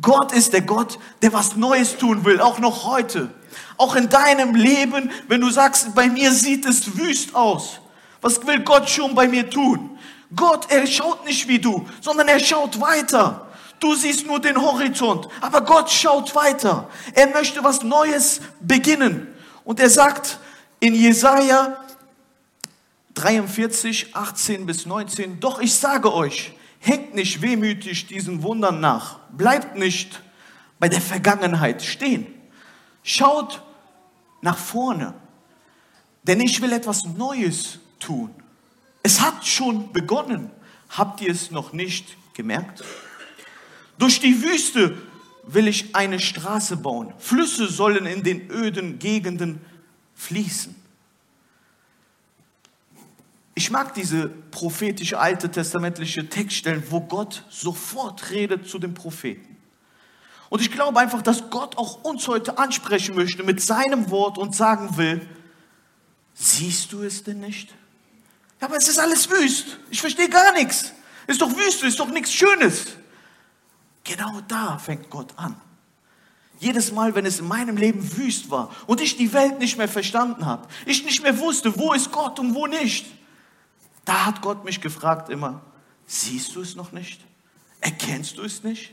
Gott 0.00 0.32
ist 0.32 0.52
der 0.52 0.62
Gott, 0.62 0.98
der 1.22 1.32
was 1.32 1.56
Neues 1.56 1.96
tun 1.96 2.24
will, 2.24 2.40
auch 2.40 2.58
noch 2.58 2.84
heute. 2.84 3.30
Auch 3.76 3.96
in 3.96 4.08
deinem 4.08 4.54
Leben, 4.54 5.10
wenn 5.28 5.40
du 5.40 5.50
sagst, 5.50 5.94
bei 5.94 6.08
mir 6.08 6.32
sieht 6.32 6.64
es 6.64 6.96
wüst 6.96 7.34
aus. 7.34 7.80
Was 8.20 8.46
will 8.46 8.60
Gott 8.60 8.88
schon 8.88 9.14
bei 9.14 9.26
mir 9.26 9.48
tun? 9.48 9.98
Gott, 10.34 10.70
er 10.70 10.86
schaut 10.86 11.24
nicht 11.24 11.48
wie 11.48 11.58
du, 11.58 11.86
sondern 12.00 12.28
er 12.28 12.38
schaut 12.38 12.80
weiter. 12.80 13.48
Du 13.80 13.94
siehst 13.94 14.26
nur 14.26 14.38
den 14.40 14.60
Horizont, 14.60 15.28
aber 15.40 15.62
Gott 15.62 15.90
schaut 15.90 16.34
weiter. 16.34 16.88
Er 17.14 17.28
möchte 17.28 17.64
was 17.64 17.82
Neues 17.82 18.40
beginnen. 18.60 19.26
Und 19.64 19.80
er 19.80 19.90
sagt 19.90 20.38
in 20.78 20.94
Jesaja 20.94 21.76
43, 23.14 24.14
18 24.14 24.66
bis 24.66 24.86
19, 24.86 25.40
doch 25.40 25.60
ich 25.60 25.74
sage 25.74 26.12
euch, 26.12 26.52
hängt 26.80 27.14
nicht 27.14 27.40
wehmütig 27.42 28.06
diesen 28.06 28.42
Wundern 28.42 28.80
nach. 28.80 29.20
Bleibt 29.30 29.76
nicht 29.76 30.22
bei 30.78 30.88
der 30.88 31.00
Vergangenheit 31.00 31.82
stehen. 31.82 32.26
Schaut 33.02 33.62
nach 34.40 34.58
vorne. 34.58 35.14
Denn 36.24 36.40
ich 36.40 36.60
will 36.60 36.72
etwas 36.72 37.04
Neues 37.04 37.78
tun. 37.98 38.34
Es 39.02 39.20
hat 39.20 39.46
schon 39.46 39.92
begonnen. 39.92 40.50
Habt 40.88 41.20
ihr 41.20 41.30
es 41.30 41.50
noch 41.50 41.72
nicht 41.72 42.16
gemerkt? 42.34 42.82
Durch 43.98 44.18
die 44.20 44.42
Wüste 44.42 44.96
will 45.44 45.68
ich 45.68 45.94
eine 45.94 46.18
Straße 46.18 46.76
bauen. 46.76 47.12
Flüsse 47.18 47.68
sollen 47.68 48.06
in 48.06 48.22
den 48.22 48.50
öden 48.50 48.98
Gegenden 48.98 49.60
fließen. 50.14 50.74
Ich 53.54 53.70
mag 53.70 53.94
diese 53.94 54.28
prophetische 54.28 55.18
alte 55.18 55.50
testamentliche 55.50 56.28
Textstellen, 56.28 56.82
wo 56.88 57.00
Gott 57.00 57.44
sofort 57.50 58.30
redet 58.30 58.68
zu 58.68 58.78
den 58.78 58.94
Propheten. 58.94 59.56
Und 60.48 60.60
ich 60.60 60.70
glaube 60.70 60.98
einfach, 60.98 61.22
dass 61.22 61.50
Gott 61.50 61.78
auch 61.78 62.02
uns 62.02 62.26
heute 62.26 62.58
ansprechen 62.58 63.14
möchte 63.14 63.42
mit 63.42 63.60
seinem 63.62 64.10
Wort 64.10 64.36
und 64.38 64.54
sagen 64.54 64.96
will, 64.96 65.26
siehst 66.34 66.92
du 66.92 67.02
es 67.02 67.22
denn 67.22 67.40
nicht? 67.40 67.70
Ja, 68.60 68.66
aber 68.66 68.76
es 68.76 68.88
ist 68.88 68.98
alles 68.98 69.30
wüst. 69.30 69.78
Ich 69.90 70.00
verstehe 70.00 70.28
gar 70.28 70.52
nichts. 70.52 70.92
Ist 71.26 71.40
doch 71.40 71.50
wüst, 71.56 71.82
ist 71.84 72.00
doch 72.00 72.08
nichts 72.08 72.32
Schönes. 72.32 72.86
Genau 74.04 74.40
da 74.48 74.78
fängt 74.78 75.08
Gott 75.10 75.32
an. 75.36 75.60
Jedes 76.58 76.92
Mal, 76.92 77.14
wenn 77.14 77.24
es 77.24 77.40
in 77.40 77.48
meinem 77.48 77.76
Leben 77.76 78.16
wüst 78.18 78.50
war 78.50 78.74
und 78.86 79.00
ich 79.00 79.16
die 79.16 79.32
Welt 79.32 79.60
nicht 79.60 79.78
mehr 79.78 79.88
verstanden 79.88 80.44
habe, 80.44 80.68
ich 80.84 81.04
nicht 81.04 81.22
mehr 81.22 81.38
wusste, 81.38 81.78
wo 81.78 81.92
ist 81.92 82.10
Gott 82.10 82.38
und 82.38 82.54
wo 82.54 82.66
nicht, 82.66 83.06
da 84.04 84.26
hat 84.26 84.42
Gott 84.42 84.64
mich 84.64 84.80
gefragt 84.80 85.28
immer, 85.28 85.60
siehst 86.06 86.54
du 86.54 86.60
es 86.60 86.76
noch 86.76 86.92
nicht? 86.92 87.20
Erkennst 87.80 88.38
du 88.38 88.42
es 88.42 88.62
nicht? 88.62 88.92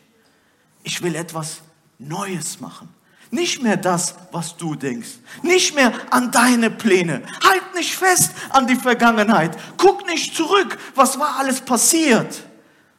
Ich 0.83 1.01
will 1.01 1.15
etwas 1.15 1.61
Neues 1.99 2.59
machen. 2.59 2.89
Nicht 3.29 3.61
mehr 3.61 3.75
das, 3.75 4.15
was 4.31 4.55
du 4.55 4.75
denkst. 4.75 5.09
Nicht 5.41 5.75
mehr 5.75 5.93
an 6.11 6.31
deine 6.31 6.69
Pläne. 6.69 7.23
Halt 7.43 7.75
nicht 7.75 7.93
fest 7.93 8.31
an 8.51 8.67
die 8.67 8.75
Vergangenheit. 8.75 9.57
Guck 9.77 10.05
nicht 10.07 10.35
zurück, 10.35 10.77
was 10.95 11.19
war 11.19 11.35
alles 11.37 11.59
passiert. 11.59 12.43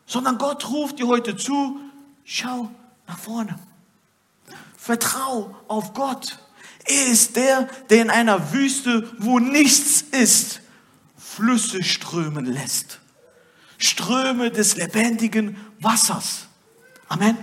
Sondern 0.04 0.36
Gott 0.36 0.68
ruft 0.68 0.98
dir 0.98 1.06
heute 1.06 1.36
zu, 1.36 1.80
schau 2.24 2.68
nach 3.06 3.18
vorne. 3.18 3.58
Vertrau 4.76 5.54
auf 5.66 5.94
Gott. 5.94 6.38
Er 6.84 7.06
ist 7.06 7.36
der, 7.36 7.68
der 7.90 8.02
in 8.02 8.10
einer 8.10 8.52
Wüste, 8.52 9.10
wo 9.18 9.38
nichts 9.38 10.02
ist, 10.02 10.60
Flüsse 11.38 11.84
strömen 11.84 12.46
lässt. 12.46 12.98
Ströme 13.78 14.50
des 14.50 14.74
lebendigen 14.74 15.56
Wassers. 15.78 16.48
Amen. 17.08 17.38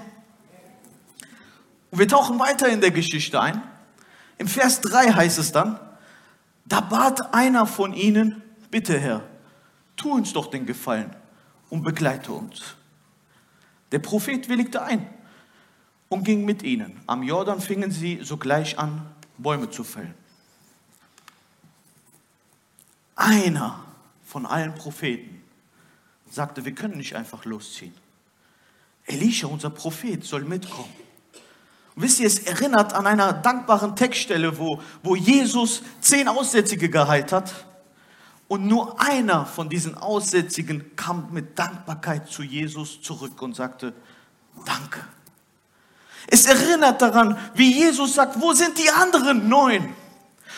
Und 1.91 1.99
wir 1.99 2.07
tauchen 2.09 2.37
weiter 2.37 2.67
in 2.67 2.81
der 2.81 2.91
Geschichte 2.91 3.39
ein. 3.39 3.61
Im 4.37 4.49
Vers 4.49 4.81
3 4.81 5.13
heißt 5.13 5.39
es 5.39 5.53
dann, 5.53 5.79
da 6.65 6.81
bat 6.81 7.33
einer 7.33 7.65
von 7.65 7.93
ihnen, 7.93 8.43
bitte 8.69 8.99
Herr, 8.99 9.21
tu 9.95 10.11
uns 10.11 10.33
doch 10.33 10.47
den 10.47 10.65
Gefallen 10.65 11.15
und 11.69 11.83
begleite 11.83 12.33
uns. 12.33 12.75
Der 13.93 13.99
Prophet 13.99 14.49
willigte 14.49 14.81
ein 14.81 15.07
und 16.09 16.25
ging 16.25 16.43
mit 16.43 16.63
ihnen. 16.63 16.99
Am 17.07 17.23
Jordan 17.23 17.61
fingen 17.61 17.91
sie 17.91 18.19
sogleich 18.23 18.77
an, 18.77 19.09
Bäume 19.37 19.69
zu 19.69 19.85
fällen. 19.85 20.15
Einer 23.15 23.84
von 24.35 24.45
allen 24.45 24.75
Propheten 24.75 25.41
sagte, 26.29 26.65
wir 26.65 26.73
können 26.73 26.97
nicht 26.97 27.15
einfach 27.15 27.45
losziehen. 27.45 27.93
Elisha, 29.05 29.47
unser 29.47 29.69
Prophet, 29.69 30.25
soll 30.25 30.43
mitkommen. 30.43 30.93
Und 31.95 32.03
wisst 32.03 32.19
ihr, 32.19 32.27
es 32.27 32.39
erinnert 32.39 32.91
an 32.91 33.07
einer 33.07 33.31
dankbaren 33.31 33.95
Textstelle, 33.95 34.57
wo, 34.57 34.81
wo 35.03 35.15
Jesus 35.15 35.83
zehn 36.01 36.27
Aussätzige 36.27 36.89
geheilt 36.89 37.31
hat. 37.31 37.65
Und 38.49 38.67
nur 38.67 38.99
einer 38.99 39.45
von 39.45 39.69
diesen 39.69 39.95
Aussätzigen 39.95 40.97
kam 40.97 41.31
mit 41.31 41.57
Dankbarkeit 41.57 42.27
zu 42.27 42.43
Jesus 42.43 43.01
zurück 43.01 43.41
und 43.41 43.55
sagte, 43.55 43.93
danke. 44.65 44.99
Es 46.27 46.45
erinnert 46.45 47.01
daran, 47.01 47.37
wie 47.53 47.73
Jesus 47.73 48.15
sagt, 48.15 48.41
wo 48.41 48.51
sind 48.51 48.77
die 48.77 48.89
anderen 48.89 49.47
neun? 49.47 49.95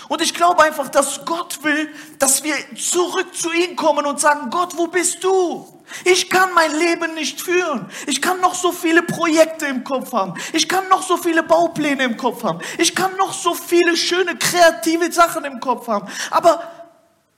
Und 0.09 0.21
ich 0.21 0.33
glaube 0.33 0.63
einfach, 0.63 0.89
dass 0.89 1.25
Gott 1.25 1.63
will, 1.63 1.89
dass 2.19 2.43
wir 2.43 2.55
zurück 2.75 3.35
zu 3.35 3.51
ihm 3.51 3.75
kommen 3.75 4.05
und 4.05 4.19
sagen, 4.19 4.49
Gott, 4.49 4.77
wo 4.77 4.87
bist 4.87 5.23
du? 5.23 5.73
Ich 6.03 6.29
kann 6.29 6.53
mein 6.53 6.77
Leben 6.77 7.13
nicht 7.13 7.41
führen. 7.41 7.89
Ich 8.07 8.21
kann 8.21 8.41
noch 8.41 8.55
so 8.55 8.71
viele 8.71 9.01
Projekte 9.01 9.65
im 9.65 9.83
Kopf 9.83 10.11
haben. 10.13 10.33
Ich 10.53 10.67
kann 10.67 10.87
noch 10.89 11.01
so 11.01 11.17
viele 11.17 11.43
Baupläne 11.43 12.03
im 12.03 12.17
Kopf 12.17 12.43
haben. 12.43 12.59
Ich 12.77 12.93
kann 12.93 13.15
noch 13.15 13.33
so 13.33 13.53
viele 13.53 13.95
schöne, 13.95 14.35
kreative 14.35 15.11
Sachen 15.11 15.45
im 15.45 15.59
Kopf 15.59 15.87
haben. 15.87 16.07
Aber 16.29 16.61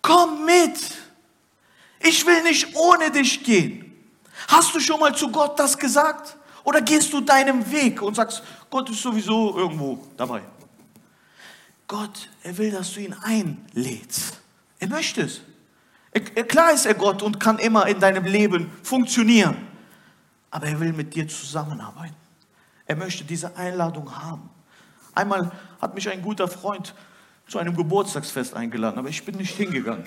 komm 0.01 0.45
mit. 0.45 0.79
Ich 2.01 2.25
will 2.25 2.41
nicht 2.43 2.75
ohne 2.75 3.11
dich 3.11 3.43
gehen. 3.43 3.85
Hast 4.47 4.73
du 4.73 4.79
schon 4.79 4.99
mal 4.99 5.15
zu 5.15 5.29
Gott 5.29 5.59
das 5.59 5.77
gesagt? 5.77 6.35
Oder 6.63 6.81
gehst 6.81 7.13
du 7.13 7.21
deinem 7.21 7.69
Weg 7.71 8.01
und 8.01 8.15
sagst, 8.15 8.41
Gott 8.69 8.89
ist 8.89 9.01
sowieso 9.01 9.57
irgendwo 9.57 9.99
dabei? 10.17 10.41
Gott, 11.89 12.29
er 12.43 12.55
will, 12.59 12.69
dass 12.69 12.93
du 12.93 12.99
ihn 12.99 13.13
einlädst. 13.13 14.39
Er 14.77 14.87
möchte 14.87 15.23
es. 15.23 15.41
Klar 16.47 16.71
ist 16.71 16.85
er 16.85 16.93
Gott 16.93 17.23
und 17.23 17.39
kann 17.39 17.57
immer 17.57 17.87
in 17.87 17.99
deinem 17.99 18.25
Leben 18.25 18.71
funktionieren. 18.83 19.57
Aber 20.51 20.67
er 20.67 20.79
will 20.79 20.93
mit 20.93 21.15
dir 21.15 21.27
zusammenarbeiten. 21.27 22.15
Er 22.85 22.95
möchte 22.95 23.23
diese 23.23 23.57
Einladung 23.57 24.15
haben. 24.15 24.51
Einmal 25.15 25.51
hat 25.81 25.95
mich 25.95 26.07
ein 26.07 26.21
guter 26.21 26.47
Freund 26.47 26.93
zu 27.47 27.57
einem 27.57 27.75
Geburtstagsfest 27.75 28.53
eingeladen, 28.53 28.99
aber 28.99 29.09
ich 29.09 29.25
bin 29.25 29.37
nicht 29.37 29.55
hingegangen. 29.57 30.05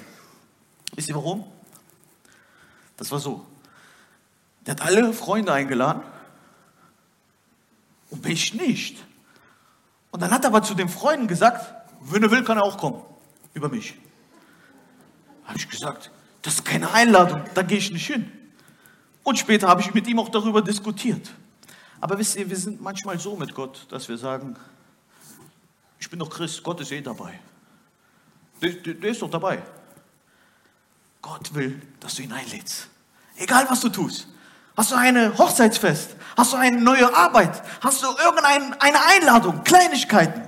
Wisst 0.94 1.08
ihr 1.08 1.16
warum? 1.16 1.44
Das 2.96 3.10
war 3.10 3.18
so. 3.18 3.44
Der 4.66 4.76
hat 4.76 4.82
alle 4.82 5.12
Freunde 5.12 5.52
eingeladen 5.52 6.02
und 8.10 8.24
mich 8.24 8.54
nicht. 8.54 9.02
Und 10.12 10.20
dann 10.20 10.30
hat 10.30 10.44
er 10.44 10.48
aber 10.48 10.62
zu 10.62 10.74
den 10.74 10.88
Freunden 10.88 11.26
gesagt, 11.26 11.74
wenn 12.00 12.22
er 12.22 12.30
will, 12.30 12.44
kann 12.44 12.58
er 12.58 12.64
auch 12.64 12.78
kommen. 12.78 13.02
über 13.54 13.68
mich. 13.68 13.98
Habe 15.44 15.58
ich 15.58 15.68
gesagt, 15.68 16.10
das 16.42 16.54
ist 16.54 16.64
keine 16.64 16.92
Einladung, 16.92 17.42
da 17.54 17.62
gehe 17.62 17.78
ich 17.78 17.90
nicht 17.90 18.06
hin. 18.06 18.30
Und 19.24 19.38
später 19.38 19.68
habe 19.68 19.80
ich 19.80 19.92
mit 19.92 20.06
ihm 20.06 20.18
auch 20.18 20.28
darüber 20.28 20.62
diskutiert. 20.62 21.32
Aber 22.00 22.18
wisst 22.18 22.36
ihr, 22.36 22.48
wir 22.48 22.56
sind 22.56 22.80
manchmal 22.80 23.18
so 23.18 23.36
mit 23.36 23.54
Gott, 23.54 23.86
dass 23.90 24.08
wir 24.08 24.18
sagen, 24.18 24.56
ich 26.00 26.08
bin 26.08 26.18
doch 26.18 26.30
Christ, 26.30 26.62
Gott 26.62 26.80
ist 26.80 26.90
eh 26.92 27.00
dabei. 27.00 27.38
Der, 28.60 28.72
der, 28.72 28.94
der 28.94 29.10
ist 29.10 29.22
doch 29.22 29.30
dabei. 29.30 29.62
Gott 31.20 31.54
will, 31.54 31.80
dass 32.00 32.16
du 32.16 32.22
ihn 32.22 32.32
einlädst. 32.32 32.88
Egal 33.36 33.66
was 33.68 33.80
du 33.80 33.88
tust. 33.88 34.26
Hast 34.76 34.90
du 34.90 34.96
eine 34.96 35.36
Hochzeitsfest? 35.36 36.16
Hast 36.36 36.52
du 36.52 36.56
eine 36.56 36.80
neue 36.80 37.14
Arbeit? 37.14 37.62
Hast 37.80 38.02
du 38.02 38.06
irgendeine 38.06 38.76
Einladung? 38.80 39.62
Kleinigkeiten? 39.64 40.42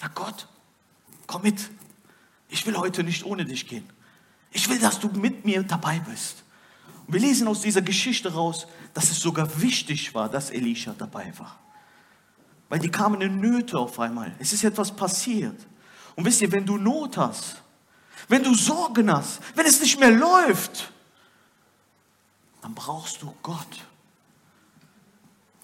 Sag 0.00 0.14
Gott, 0.14 0.48
komm 1.26 1.42
mit. 1.42 1.70
Ich 2.48 2.66
will 2.66 2.76
heute 2.76 3.02
nicht 3.04 3.24
ohne 3.24 3.44
dich 3.44 3.68
gehen. 3.68 3.88
Ich 4.50 4.68
will, 4.68 4.78
dass 4.78 4.98
du 4.98 5.08
mit 5.08 5.44
mir 5.44 5.62
dabei 5.62 6.00
bist. 6.00 6.42
Und 7.06 7.14
wir 7.14 7.20
lesen 7.20 7.46
aus 7.46 7.60
dieser 7.60 7.82
Geschichte 7.82 8.32
raus, 8.32 8.66
dass 8.94 9.10
es 9.10 9.20
sogar 9.20 9.60
wichtig 9.60 10.14
war, 10.14 10.28
dass 10.28 10.50
Elisha 10.50 10.94
dabei 10.96 11.32
war. 11.38 11.58
Weil 12.68 12.80
die 12.80 12.90
kamen 12.90 13.20
in 13.20 13.40
Nöte 13.40 13.78
auf 13.78 14.00
einmal. 14.00 14.34
Es 14.38 14.52
ist 14.52 14.64
etwas 14.64 14.94
passiert. 14.94 15.56
Und 16.16 16.24
wisst 16.24 16.40
ihr, 16.40 16.50
wenn 16.50 16.66
du 16.66 16.78
Not 16.78 17.16
hast, 17.16 17.62
wenn 18.28 18.42
du 18.42 18.54
Sorgen 18.54 19.12
hast, 19.12 19.40
wenn 19.54 19.66
es 19.66 19.80
nicht 19.80 20.00
mehr 20.00 20.10
läuft, 20.10 20.90
dann 22.66 22.74
brauchst 22.74 23.22
du 23.22 23.32
Gott. 23.44 23.86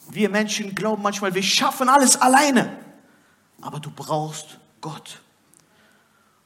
Wir 0.09 0.29
Menschen 0.29 0.73
glauben 0.73 1.03
manchmal, 1.03 1.35
wir 1.35 1.43
schaffen 1.43 1.89
alles 1.89 2.15
alleine. 2.15 2.79
Aber 3.61 3.81
du 3.81 3.91
brauchst 3.91 4.61
Gott. 4.81 5.21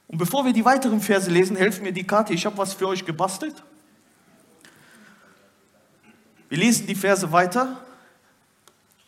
Und 0.07 0.17
bevor 0.17 0.45
wir 0.45 0.53
die 0.53 0.65
weiteren 0.65 0.99
Verse 0.99 1.29
lesen, 1.29 1.55
helfen 1.57 1.83
mir 1.83 1.93
die 1.93 2.07
Karte. 2.07 2.33
Ich 2.33 2.43
habe 2.47 2.57
was 2.57 2.73
für 2.73 2.87
euch 2.87 3.05
gebastelt. 3.05 3.63
Wir 6.49 6.57
lesen 6.57 6.87
die 6.87 6.95
Verse 6.95 7.31
weiter. 7.31 7.79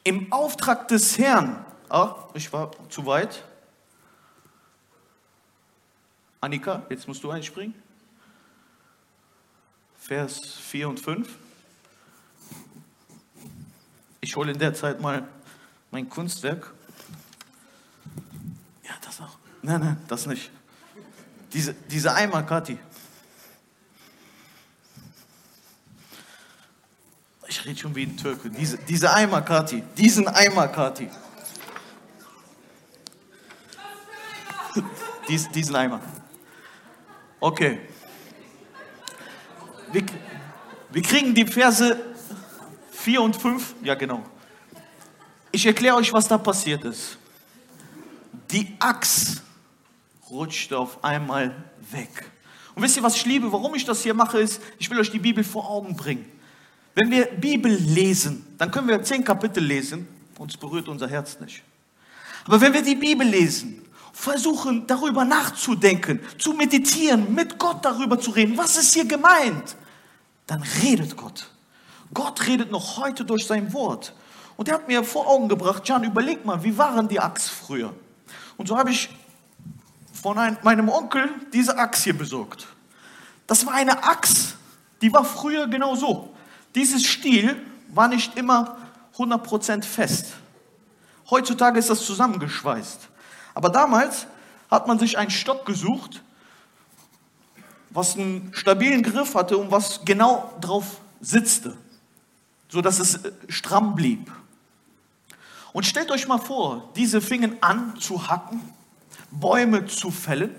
Im 0.04 0.32
Auftrag 0.32 0.88
des 0.88 1.18
Herrn. 1.18 1.66
Ah, 1.90 2.28
ich 2.36 2.54
war 2.54 2.70
zu 2.90 3.08
weit. 3.08 3.44
Annika, 6.42 6.86
jetzt 6.92 7.08
musst 7.08 7.24
du 7.24 7.32
einspringen. 7.32 7.74
Vers 10.10 10.42
4 10.42 10.90
und 10.90 11.00
5. 11.00 11.30
Ich 14.22 14.36
hole 14.36 14.52
in 14.54 14.58
der 14.58 14.74
Zeit 14.74 15.00
mal 15.00 15.28
mein 15.92 16.10
Kunstwerk. 16.10 16.74
Ja, 18.84 18.94
das 19.06 19.22
auch. 19.22 19.38
Nein, 19.62 19.82
nein, 19.82 20.02
das 20.08 20.26
nicht. 20.26 20.50
Diese, 21.54 21.76
diese 21.76 22.12
Eimer, 22.12 22.42
Kathi. 22.42 22.80
Ich 27.48 27.64
rede 27.64 27.80
schon 27.80 27.94
wie 27.94 28.08
ein 28.08 28.18
Türke. 28.18 28.50
Diese, 28.50 28.80
diese 28.80 29.14
Eimer, 29.14 29.44
Kathi. 29.44 29.84
Diesen 29.96 30.28
Eimer, 30.28 30.70
Kathi. 30.70 31.08
Dies, 35.28 35.52
diesen 35.52 35.76
Eimer. 35.76 36.02
Okay. 37.40 37.80
Wir, 39.92 40.04
wir 40.92 41.02
kriegen 41.02 41.34
die 41.34 41.46
Verse 41.46 42.00
4 42.92 43.22
und 43.22 43.36
5. 43.36 43.76
Ja, 43.84 43.96
genau. 43.96 44.24
Ich 45.52 45.66
erkläre 45.66 45.96
euch, 45.96 46.14
was 46.14 46.28
da 46.28 46.38
passiert 46.38 46.84
ist. 46.86 47.18
Die 48.52 48.76
Axt 48.80 49.42
rutschte 50.30 50.78
auf 50.78 51.04
einmal 51.04 51.56
weg. 51.92 52.30
Und 52.76 52.84
wisst 52.84 52.98
ihr, 52.98 53.04
was 53.04 53.16
ich 53.16 53.26
liebe? 53.26 53.52
Warum 53.52 53.74
ich 53.74 53.84
das 53.84 54.04
hier 54.04 54.14
mache, 54.14 54.40
ist, 54.40 54.62
ich 54.78 54.90
will 54.90 55.00
euch 55.00 55.10
die 55.10 55.20
Bibel 55.20 55.44
vor 55.44 55.70
Augen 55.70 55.96
bringen. 55.96 56.26
Wenn 56.94 57.10
wir 57.10 57.26
Bibel 57.26 57.72
lesen, 57.72 58.46
dann 58.58 58.70
können 58.70 58.88
wir 58.88 59.02
zehn 59.02 59.24
Kapitel 59.24 59.64
lesen, 59.64 60.08
uns 60.38 60.56
berührt 60.56 60.88
unser 60.88 61.08
Herz 61.08 61.40
nicht. 61.40 61.64
Aber 62.46 62.62
wenn 62.62 62.74
wir 62.74 62.82
die 62.84 62.96
Bibel 62.96 63.28
lesen, 63.28 63.82
versuchen 64.14 64.88
darüber 64.88 65.26
nachzudenken, 65.26 66.20
zu 66.38 66.54
meditieren, 66.54 67.34
mit 67.34 67.58
Gott 67.58 67.84
darüber 67.86 68.20
zu 68.20 68.32
reden, 68.32 68.58
was 68.58 68.78
ist 68.78 68.94
hier 68.94 69.06
gemeint, 69.06 69.76
dann 70.48 70.64
redet 70.84 71.16
Gott. 71.16 71.50
Gott 72.14 72.48
redet 72.48 72.72
noch 72.72 72.98
heute 72.98 73.24
durch 73.24 73.46
sein 73.46 73.72
Wort. 73.74 74.14
Und 74.58 74.68
er 74.68 74.76
hat 74.76 74.88
mir 74.88 75.04
vor 75.04 75.28
Augen 75.28 75.48
gebracht, 75.48 75.88
Jan, 75.88 76.04
überleg 76.04 76.44
mal, 76.44 76.64
wie 76.64 76.78
waren 76.78 77.08
die 77.08 77.20
Axt 77.20 77.50
früher? 77.50 77.94
Und 78.58 78.68
so 78.68 78.78
habe 78.78 78.92
ich 78.92 79.10
von 80.12 80.38
einem, 80.38 80.58
meinem 80.64 80.90
Onkel 80.90 81.30
diese 81.54 81.78
Axt 81.78 82.04
hier 82.04 82.18
besorgt. 82.18 82.68
Das 83.48 83.66
war 83.66 83.74
eine 83.74 84.04
Axt, 84.04 84.58
die 85.02 85.14
war 85.14 85.24
früher 85.24 85.68
genau 85.68 85.96
so. 85.96 86.36
Dieses 86.76 87.06
Stiel 87.06 87.62
war 87.90 88.08
nicht 88.08 88.38
immer 88.38 88.78
100% 89.18 89.84
fest. 89.84 90.34
Heutzutage 91.30 91.80
ist 91.80 91.90
das 91.90 92.06
zusammengeschweißt. 92.06 93.10
Aber 93.60 93.68
damals 93.68 94.26
hat 94.72 94.88
man 94.88 94.98
sich 95.00 95.18
einen 95.18 95.32
Stock 95.32 95.66
gesucht, 95.66 96.24
was 97.90 98.16
einen 98.16 98.54
stabilen 98.54 99.04
Griff 99.04 99.36
hatte 99.36 99.58
und 99.58 99.70
was 99.70 100.06
genau 100.06 100.54
drauf 100.62 101.02
sitzte, 101.20 101.76
sodass 102.70 103.00
es 103.00 103.16
äh, 103.16 103.34
stramm 103.50 103.96
blieb. 103.96 104.32
Und 105.74 105.86
stellt 105.86 106.10
euch 106.10 106.26
mal 106.26 106.38
vor, 106.38 106.90
diese 106.96 107.20
fingen 107.20 107.58
an 107.60 108.00
zu 108.00 108.30
hacken 108.30 108.62
Bäume 109.30 109.88
zu 109.88 110.10
fällen. 110.10 110.56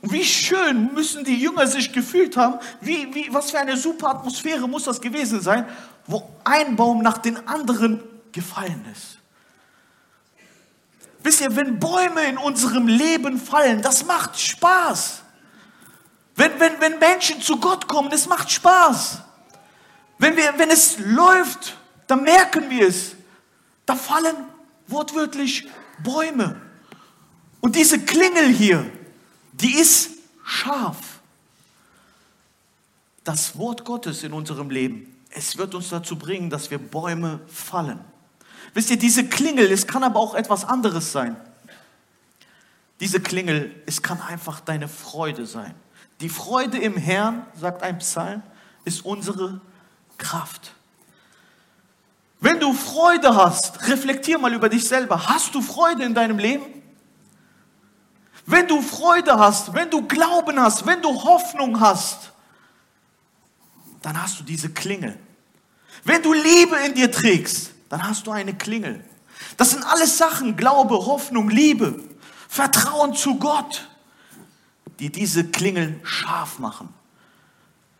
Und 0.00 0.12
wie 0.12 0.24
schön 0.24 0.94
müssen 0.94 1.24
die 1.24 1.34
Jünger 1.36 1.66
sich 1.66 1.92
gefühlt 1.92 2.36
haben, 2.36 2.60
wie, 2.80 3.12
wie, 3.12 3.34
was 3.34 3.50
für 3.50 3.58
eine 3.58 3.76
super 3.76 4.08
Atmosphäre 4.10 4.68
muss 4.68 4.84
das 4.84 5.00
gewesen 5.00 5.40
sein, 5.40 5.66
wo 6.06 6.30
ein 6.44 6.76
Baum 6.76 7.02
nach 7.02 7.18
dem 7.18 7.36
anderen 7.48 8.00
gefallen 8.30 8.84
ist. 8.92 9.19
Wisst 11.22 11.40
ihr, 11.40 11.54
wenn 11.54 11.78
Bäume 11.78 12.24
in 12.28 12.38
unserem 12.38 12.88
Leben 12.88 13.38
fallen, 13.38 13.82
das 13.82 14.06
macht 14.06 14.38
Spaß. 14.38 15.22
Wenn, 16.34 16.58
wenn, 16.58 16.80
wenn 16.80 16.98
Menschen 16.98 17.42
zu 17.42 17.58
Gott 17.58 17.86
kommen, 17.86 18.10
es 18.12 18.26
macht 18.26 18.50
Spaß. 18.50 19.18
Wenn, 20.18 20.36
wir, 20.36 20.54
wenn 20.56 20.70
es 20.70 20.98
läuft, 20.98 21.76
dann 22.06 22.22
merken 22.22 22.70
wir 22.70 22.88
es. 22.88 23.12
Da 23.84 23.94
fallen 23.94 24.36
wortwörtlich 24.86 25.68
Bäume. 26.02 26.60
Und 27.60 27.76
diese 27.76 27.98
Klingel 27.98 28.48
hier, 28.48 28.90
die 29.52 29.74
ist 29.74 30.10
scharf. 30.44 30.96
Das 33.24 33.58
Wort 33.58 33.84
Gottes 33.84 34.22
in 34.22 34.32
unserem 34.32 34.70
Leben, 34.70 35.14
es 35.30 35.58
wird 35.58 35.74
uns 35.74 35.90
dazu 35.90 36.16
bringen, 36.16 36.48
dass 36.48 36.70
wir 36.70 36.78
Bäume 36.78 37.40
fallen. 37.46 38.00
Wisst 38.74 38.90
ihr, 38.90 38.98
diese 38.98 39.26
Klingel, 39.26 39.70
es 39.70 39.86
kann 39.86 40.04
aber 40.04 40.20
auch 40.20 40.34
etwas 40.34 40.64
anderes 40.64 41.12
sein. 41.12 41.36
Diese 43.00 43.20
Klingel, 43.20 43.74
es 43.86 44.02
kann 44.02 44.20
einfach 44.20 44.60
deine 44.60 44.86
Freude 44.86 45.46
sein. 45.46 45.74
Die 46.20 46.28
Freude 46.28 46.78
im 46.78 46.96
Herrn, 46.96 47.46
sagt 47.58 47.82
ein 47.82 47.98
Psalm, 47.98 48.42
ist 48.84 49.04
unsere 49.04 49.60
Kraft. 50.18 50.72
Wenn 52.40 52.60
du 52.60 52.72
Freude 52.72 53.34
hast, 53.34 53.88
reflektier 53.88 54.38
mal 54.38 54.52
über 54.52 54.68
dich 54.68 54.86
selber. 54.86 55.28
Hast 55.28 55.54
du 55.54 55.60
Freude 55.62 56.04
in 56.04 56.14
deinem 56.14 56.38
Leben? 56.38 56.64
Wenn 58.46 58.66
du 58.66 58.80
Freude 58.82 59.38
hast, 59.38 59.74
wenn 59.74 59.90
du 59.90 60.06
Glauben 60.06 60.58
hast, 60.60 60.86
wenn 60.86 61.02
du 61.02 61.08
Hoffnung 61.08 61.80
hast, 61.80 62.32
dann 64.02 64.20
hast 64.20 64.40
du 64.40 64.44
diese 64.44 64.70
Klingel. 64.70 65.18
Wenn 66.04 66.22
du 66.22 66.32
Liebe 66.32 66.76
in 66.86 66.94
dir 66.94 67.12
trägst, 67.12 67.72
dann 67.90 68.04
hast 68.04 68.26
du 68.26 68.30
eine 68.30 68.54
Klingel. 68.54 69.04
Das 69.58 69.70
sind 69.70 69.82
alles 69.82 70.16
Sachen, 70.16 70.56
Glaube, 70.56 70.94
Hoffnung, 70.94 71.50
Liebe, 71.50 72.00
Vertrauen 72.48 73.14
zu 73.14 73.38
Gott, 73.38 73.90
die 74.98 75.10
diese 75.10 75.44
Klingel 75.44 76.00
scharf 76.02 76.58
machen. 76.58 76.88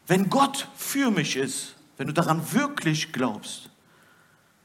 Wenn 0.06 0.30
Gott 0.30 0.68
für 0.76 1.10
mich 1.10 1.36
ist, 1.36 1.74
wenn 1.98 2.06
du 2.06 2.12
daran 2.12 2.52
wirklich 2.52 3.12
glaubst, 3.12 3.68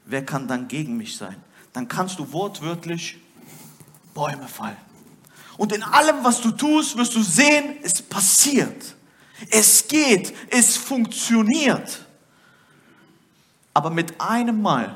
wer 0.05 0.25
kann 0.25 0.47
dann 0.47 0.67
gegen 0.67 0.95
mich 0.95 1.17
sein? 1.17 1.35
Dann 1.73 1.88
kannst 1.88 2.19
du 2.19 2.31
wortwörtlich 2.31 3.17
Bäume 4.13 4.47
fallen. 4.47 4.77
Und 5.57 5.71
in 5.71 5.83
allem, 5.83 6.23
was 6.23 6.41
du 6.41 6.51
tust, 6.51 6.97
wirst 6.97 7.15
du 7.15 7.21
sehen, 7.21 7.77
es 7.81 8.01
passiert. 8.01 8.95
Es 9.49 9.88
geht, 9.88 10.33
es 10.49 10.77
funktioniert. 10.77 12.05
Aber 13.73 13.89
mit 13.89 14.19
einem 14.21 14.61
Mal, 14.61 14.95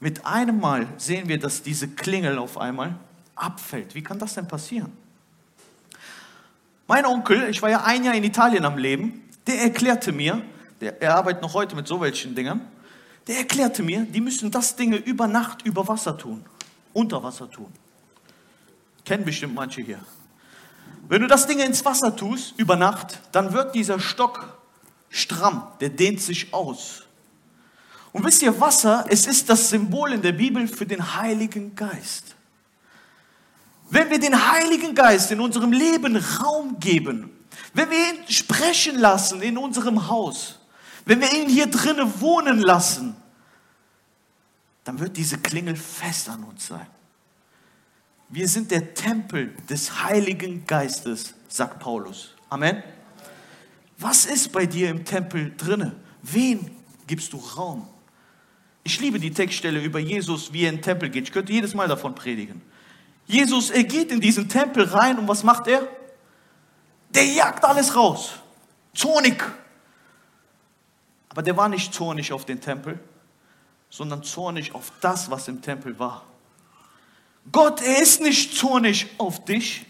mit 0.00 0.24
einem 0.24 0.60
Mal 0.60 0.86
sehen 0.96 1.28
wir, 1.28 1.38
dass 1.38 1.62
diese 1.62 1.88
Klingel 1.88 2.38
auf 2.38 2.58
einmal 2.58 2.94
abfällt. 3.34 3.94
Wie 3.94 4.02
kann 4.02 4.18
das 4.18 4.34
denn 4.34 4.46
passieren? 4.46 4.92
Mein 6.86 7.04
Onkel, 7.04 7.48
ich 7.50 7.60
war 7.60 7.70
ja 7.70 7.84
ein 7.84 8.04
Jahr 8.04 8.14
in 8.14 8.24
Italien 8.24 8.64
am 8.64 8.78
Leben, 8.78 9.28
der 9.46 9.60
erklärte 9.62 10.12
mir, 10.12 10.42
der, 10.80 11.02
er 11.02 11.16
arbeitet 11.16 11.42
noch 11.42 11.54
heute 11.54 11.76
mit 11.76 11.86
so 11.86 12.00
welchen 12.00 12.34
Dingen, 12.34 12.60
der 13.26 13.38
erklärte 13.38 13.82
mir, 13.82 14.04
die 14.04 14.20
müssen 14.20 14.50
das 14.50 14.76
Dinge 14.76 14.96
über 14.96 15.26
Nacht 15.26 15.62
über 15.62 15.86
Wasser 15.86 16.16
tun, 16.16 16.44
unter 16.94 17.22
Wasser 17.22 17.50
tun. 17.50 17.70
Kennen 19.04 19.24
bestimmt 19.24 19.54
manche 19.54 19.82
hier. 19.82 20.00
Wenn 21.08 21.22
du 21.22 21.26
das 21.26 21.46
Ding 21.46 21.58
ins 21.58 21.84
Wasser 21.84 22.14
tust, 22.14 22.54
über 22.58 22.76
Nacht, 22.76 23.20
dann 23.32 23.52
wird 23.52 23.74
dieser 23.74 24.00
Stock 24.00 24.58
stramm, 25.10 25.66
der 25.80 25.90
dehnt 25.90 26.20
sich 26.20 26.54
aus. 26.54 27.04
Und 28.12 28.24
wisst 28.24 28.42
ihr, 28.42 28.58
Wasser, 28.58 29.06
es 29.08 29.26
ist 29.26 29.48
das 29.48 29.70
Symbol 29.70 30.12
in 30.12 30.22
der 30.22 30.32
Bibel 30.32 30.66
für 30.66 30.86
den 30.86 31.14
Heiligen 31.16 31.74
Geist. 31.74 32.34
Wenn 33.90 34.10
wir 34.10 34.18
den 34.18 34.50
Heiligen 34.50 34.94
Geist 34.94 35.30
in 35.30 35.40
unserem 35.40 35.72
Leben 35.72 36.16
Raum 36.16 36.78
geben, 36.78 37.30
wenn 37.74 37.90
wir 37.90 37.98
ihn 37.98 38.28
sprechen 38.28 38.98
lassen 38.98 39.42
in 39.42 39.56
unserem 39.56 40.08
Haus, 40.08 40.58
wenn 41.04 41.20
wir 41.20 41.32
ihn 41.32 41.48
hier 41.48 41.66
drinnen 41.66 42.20
wohnen 42.20 42.58
lassen, 42.58 43.16
dann 44.84 44.98
wird 44.98 45.16
diese 45.16 45.38
Klingel 45.38 45.76
fest 45.76 46.28
an 46.28 46.44
uns 46.44 46.66
sein. 46.66 46.86
Wir 48.30 48.46
sind 48.46 48.70
der 48.70 48.94
Tempel 48.94 49.54
des 49.68 50.02
Heiligen 50.04 50.66
Geistes, 50.66 51.34
sagt 51.48 51.80
Paulus. 51.80 52.34
Amen. 52.50 52.82
Was 53.98 54.26
ist 54.26 54.52
bei 54.52 54.66
dir 54.66 54.90
im 54.90 55.04
Tempel 55.04 55.54
drinne? 55.56 55.96
Wen 56.22 56.70
gibst 57.06 57.32
du 57.32 57.38
Raum? 57.38 57.86
Ich 58.88 59.00
liebe 59.00 59.20
die 59.20 59.30
Textstelle 59.30 59.82
über 59.82 59.98
Jesus, 59.98 60.50
wie 60.54 60.64
er 60.64 60.70
in 60.70 60.76
den 60.76 60.82
Tempel 60.82 61.10
geht. 61.10 61.24
Ich 61.24 61.32
könnte 61.32 61.52
jedes 61.52 61.74
Mal 61.74 61.88
davon 61.88 62.14
predigen. 62.14 62.62
Jesus, 63.26 63.68
er 63.68 63.84
geht 63.84 64.10
in 64.10 64.18
diesen 64.18 64.48
Tempel 64.48 64.84
rein 64.84 65.18
und 65.18 65.28
was 65.28 65.42
macht 65.42 65.66
er? 65.66 65.86
Der 67.10 67.26
jagt 67.26 67.62
alles 67.66 67.94
raus. 67.94 68.32
Zornig. 68.94 69.44
Aber 71.28 71.42
der 71.42 71.54
war 71.54 71.68
nicht 71.68 71.92
zornig 71.92 72.32
auf 72.32 72.46
den 72.46 72.62
Tempel, 72.62 72.98
sondern 73.90 74.22
zornig 74.22 74.74
auf 74.74 74.90
das, 75.02 75.30
was 75.30 75.48
im 75.48 75.60
Tempel 75.60 75.98
war. 75.98 76.24
Gott, 77.52 77.82
er 77.82 78.00
ist 78.00 78.22
nicht 78.22 78.56
zornig 78.56 79.06
auf 79.18 79.44
dich, 79.44 79.84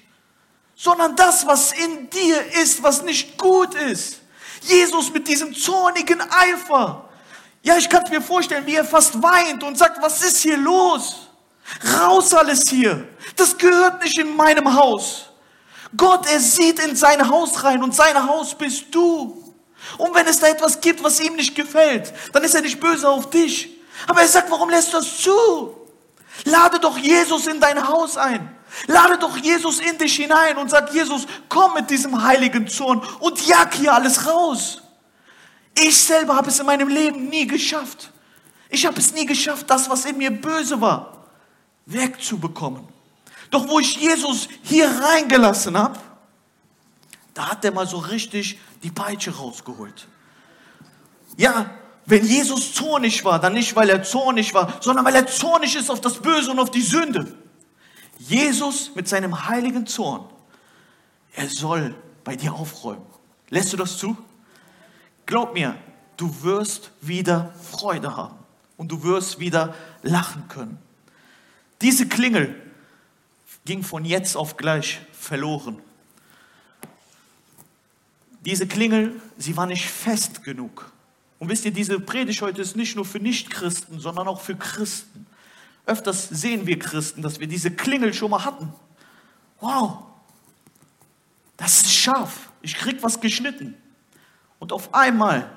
sondern 0.74 1.14
das, 1.14 1.46
was 1.46 1.70
in 1.70 2.10
dir 2.10 2.44
ist, 2.60 2.82
was 2.82 3.04
nicht 3.04 3.38
gut 3.38 3.76
ist. 3.76 4.22
Jesus 4.62 5.12
mit 5.12 5.28
diesem 5.28 5.54
zornigen 5.54 6.20
Eifer. 6.20 7.07
Ja, 7.62 7.76
ich 7.76 7.88
kann 7.88 8.04
es 8.04 8.10
mir 8.10 8.22
vorstellen, 8.22 8.66
wie 8.66 8.76
er 8.76 8.84
fast 8.84 9.22
weint 9.22 9.62
und 9.62 9.76
sagt, 9.76 10.00
was 10.00 10.22
ist 10.22 10.38
hier 10.38 10.56
los? 10.56 11.28
Raus 11.98 12.32
alles 12.32 12.68
hier. 12.68 13.06
Das 13.36 13.56
gehört 13.56 14.02
nicht 14.02 14.18
in 14.18 14.34
meinem 14.34 14.74
Haus. 14.74 15.26
Gott, 15.96 16.26
er 16.30 16.40
sieht 16.40 16.78
in 16.80 16.96
sein 16.96 17.28
Haus 17.28 17.62
rein 17.64 17.82
und 17.82 17.94
sein 17.94 18.26
Haus 18.26 18.54
bist 18.54 18.86
du. 18.90 19.54
Und 19.96 20.14
wenn 20.14 20.26
es 20.26 20.38
da 20.38 20.48
etwas 20.48 20.80
gibt, 20.80 21.02
was 21.02 21.20
ihm 21.20 21.36
nicht 21.36 21.54
gefällt, 21.54 22.12
dann 22.32 22.42
ist 22.44 22.54
er 22.54 22.62
nicht 22.62 22.80
böse 22.80 23.08
auf 23.08 23.30
dich. 23.30 23.70
Aber 24.06 24.20
er 24.20 24.28
sagt, 24.28 24.50
warum 24.50 24.70
lässt 24.70 24.92
du 24.92 24.98
das 24.98 25.18
zu? 25.18 25.76
Lade 26.44 26.78
doch 26.78 26.96
Jesus 26.98 27.46
in 27.46 27.60
dein 27.60 27.86
Haus 27.88 28.16
ein. 28.16 28.54
Lade 28.86 29.18
doch 29.18 29.36
Jesus 29.36 29.80
in 29.80 29.96
dich 29.98 30.16
hinein 30.16 30.56
und 30.58 30.70
sag, 30.70 30.92
Jesus, 30.92 31.26
komm 31.48 31.74
mit 31.74 31.90
diesem 31.90 32.22
heiligen 32.22 32.68
Zorn 32.68 33.02
und 33.20 33.46
jag 33.46 33.74
hier 33.74 33.94
alles 33.94 34.26
raus. 34.26 34.82
Ich 35.80 35.96
selber 35.96 36.34
habe 36.34 36.48
es 36.48 36.58
in 36.58 36.66
meinem 36.66 36.88
Leben 36.88 37.28
nie 37.28 37.46
geschafft. 37.46 38.12
Ich 38.68 38.84
habe 38.84 38.98
es 38.98 39.12
nie 39.12 39.26
geschafft, 39.26 39.70
das, 39.70 39.88
was 39.88 40.04
in 40.04 40.18
mir 40.18 40.30
böse 40.30 40.80
war, 40.80 41.26
wegzubekommen. 41.86 42.86
Doch 43.50 43.66
wo 43.68 43.78
ich 43.78 43.96
Jesus 43.96 44.48
hier 44.62 44.88
reingelassen 44.88 45.76
habe, 45.78 45.98
da 47.32 47.50
hat 47.50 47.64
er 47.64 47.72
mal 47.72 47.86
so 47.86 47.98
richtig 47.98 48.58
die 48.82 48.90
Peitsche 48.90 49.34
rausgeholt. 49.34 50.06
Ja, 51.36 51.70
wenn 52.04 52.26
Jesus 52.26 52.74
zornig 52.74 53.24
war, 53.24 53.38
dann 53.38 53.52
nicht, 53.52 53.76
weil 53.76 53.88
er 53.88 54.02
zornig 54.02 54.52
war, 54.54 54.78
sondern 54.80 55.04
weil 55.04 55.14
er 55.14 55.26
zornig 55.26 55.76
ist 55.76 55.90
auf 55.90 56.00
das 56.00 56.14
Böse 56.14 56.50
und 56.50 56.58
auf 56.58 56.70
die 56.70 56.82
Sünde. 56.82 57.32
Jesus 58.18 58.94
mit 58.94 59.08
seinem 59.08 59.48
heiligen 59.48 59.86
Zorn, 59.86 60.28
er 61.34 61.48
soll 61.48 61.94
bei 62.24 62.34
dir 62.34 62.52
aufräumen. 62.52 63.06
Lässt 63.50 63.72
du 63.72 63.76
das 63.76 63.96
zu? 63.96 64.16
Glaub 65.28 65.52
mir, 65.52 65.76
du 66.16 66.42
wirst 66.42 66.90
wieder 67.02 67.52
Freude 67.62 68.16
haben 68.16 68.38
und 68.78 68.90
du 68.90 69.02
wirst 69.02 69.38
wieder 69.38 69.74
lachen 70.00 70.48
können. 70.48 70.78
Diese 71.82 72.08
Klingel 72.08 72.58
ging 73.66 73.82
von 73.82 74.06
jetzt 74.06 74.38
auf 74.38 74.56
gleich 74.56 75.00
verloren. 75.12 75.82
Diese 78.46 78.66
Klingel, 78.66 79.20
sie 79.36 79.54
war 79.54 79.66
nicht 79.66 79.84
fest 79.84 80.44
genug. 80.44 80.90
Und 81.38 81.50
wisst 81.50 81.66
ihr, 81.66 81.72
diese 81.72 82.00
Predigt 82.00 82.40
heute 82.40 82.62
ist 82.62 82.74
nicht 82.74 82.96
nur 82.96 83.04
für 83.04 83.20
Nichtchristen, 83.20 84.00
sondern 84.00 84.28
auch 84.28 84.40
für 84.40 84.56
Christen. 84.56 85.26
Öfters 85.84 86.30
sehen 86.30 86.66
wir 86.66 86.78
Christen, 86.78 87.20
dass 87.20 87.38
wir 87.38 87.48
diese 87.48 87.70
Klingel 87.70 88.14
schon 88.14 88.30
mal 88.30 88.46
hatten. 88.46 88.72
Wow, 89.60 90.04
das 91.58 91.82
ist 91.82 91.92
scharf. 91.92 92.50
Ich 92.62 92.76
krieg 92.76 93.02
was 93.02 93.20
geschnitten. 93.20 93.74
Und 94.58 94.72
auf 94.72 94.92
einmal 94.94 95.50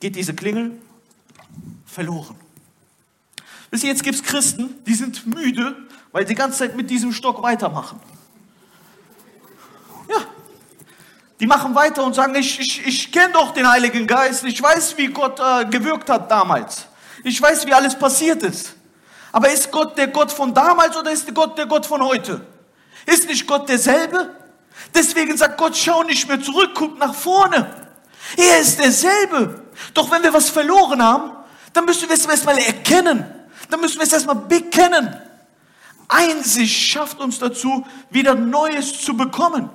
geht 0.00 0.16
diese 0.16 0.34
Klingel 0.34 0.80
verloren. 1.86 2.36
Wisst 3.70 3.84
ihr, 3.84 3.90
jetzt 3.90 4.02
gibt 4.02 4.16
es 4.16 4.22
Christen, 4.22 4.74
die 4.84 4.94
sind 4.94 5.26
müde, 5.26 5.76
weil 6.12 6.26
sie 6.26 6.34
die 6.34 6.38
ganze 6.38 6.58
Zeit 6.58 6.76
mit 6.76 6.90
diesem 6.90 7.12
Stock 7.12 7.42
weitermachen. 7.42 8.00
Die 11.40 11.46
machen 11.46 11.74
weiter 11.74 12.04
und 12.04 12.14
sagen, 12.14 12.34
ich, 12.36 12.60
ich, 12.60 12.86
ich 12.86 13.12
kenne 13.12 13.32
doch 13.32 13.52
den 13.52 13.68
Heiligen 13.68 14.06
Geist, 14.06 14.44
ich 14.44 14.62
weiß, 14.62 14.96
wie 14.96 15.08
Gott 15.08 15.40
äh, 15.40 15.64
gewirkt 15.66 16.08
hat 16.08 16.30
damals. 16.30 16.86
Ich 17.24 17.40
weiß, 17.40 17.66
wie 17.66 17.72
alles 17.74 17.98
passiert 17.98 18.42
ist. 18.42 18.74
Aber 19.32 19.50
ist 19.50 19.70
Gott 19.70 19.98
der 19.98 20.08
Gott 20.08 20.30
von 20.30 20.54
damals 20.54 20.96
oder 20.96 21.10
ist 21.10 21.34
Gott 21.34 21.58
der 21.58 21.66
Gott 21.66 21.86
von 21.86 22.02
heute? 22.02 22.46
Ist 23.04 23.28
nicht 23.28 23.46
Gott 23.46 23.68
derselbe? 23.68 24.30
Deswegen 24.94 25.36
sagt 25.36 25.58
Gott, 25.58 25.76
schau 25.76 26.02
nicht 26.02 26.28
mehr 26.28 26.40
zurück, 26.40 26.70
guck 26.74 26.98
nach 26.98 27.14
vorne. 27.14 27.70
Er 28.36 28.60
ist 28.60 28.78
derselbe. 28.78 29.62
Doch 29.92 30.10
wenn 30.10 30.22
wir 30.22 30.32
was 30.32 30.50
verloren 30.50 31.02
haben, 31.02 31.32
dann 31.72 31.84
müssen 31.84 32.08
wir 32.08 32.14
es 32.14 32.26
erstmal 32.26 32.58
erkennen. 32.58 33.24
Dann 33.70 33.80
müssen 33.80 33.98
wir 33.98 34.04
es 34.04 34.12
erstmal 34.12 34.36
bekennen. 34.36 35.16
Einsicht 36.08 36.90
schafft 36.90 37.18
uns 37.20 37.38
dazu, 37.38 37.86
wieder 38.10 38.34
Neues 38.34 39.00
zu 39.00 39.16
bekommen. 39.16 39.70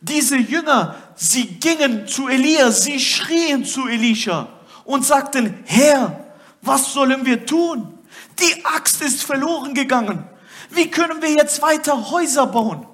Diese 0.00 0.36
Jünger, 0.36 0.96
sie 1.14 1.46
gingen 1.46 2.06
zu 2.06 2.28
Elia, 2.28 2.70
sie 2.70 3.00
schrien 3.00 3.64
zu 3.64 3.88
Elisha 3.88 4.48
und 4.84 5.04
sagten, 5.04 5.62
Herr, 5.64 6.24
was 6.62 6.92
sollen 6.92 7.24
wir 7.24 7.46
tun? 7.46 7.98
Die 8.38 8.64
Axt 8.64 9.00
ist 9.02 9.22
verloren 9.22 9.74
gegangen. 9.74 10.24
Wie 10.70 10.90
können 10.90 11.22
wir 11.22 11.30
jetzt 11.30 11.62
weiter 11.62 12.10
Häuser 12.10 12.46
bauen? 12.46 12.86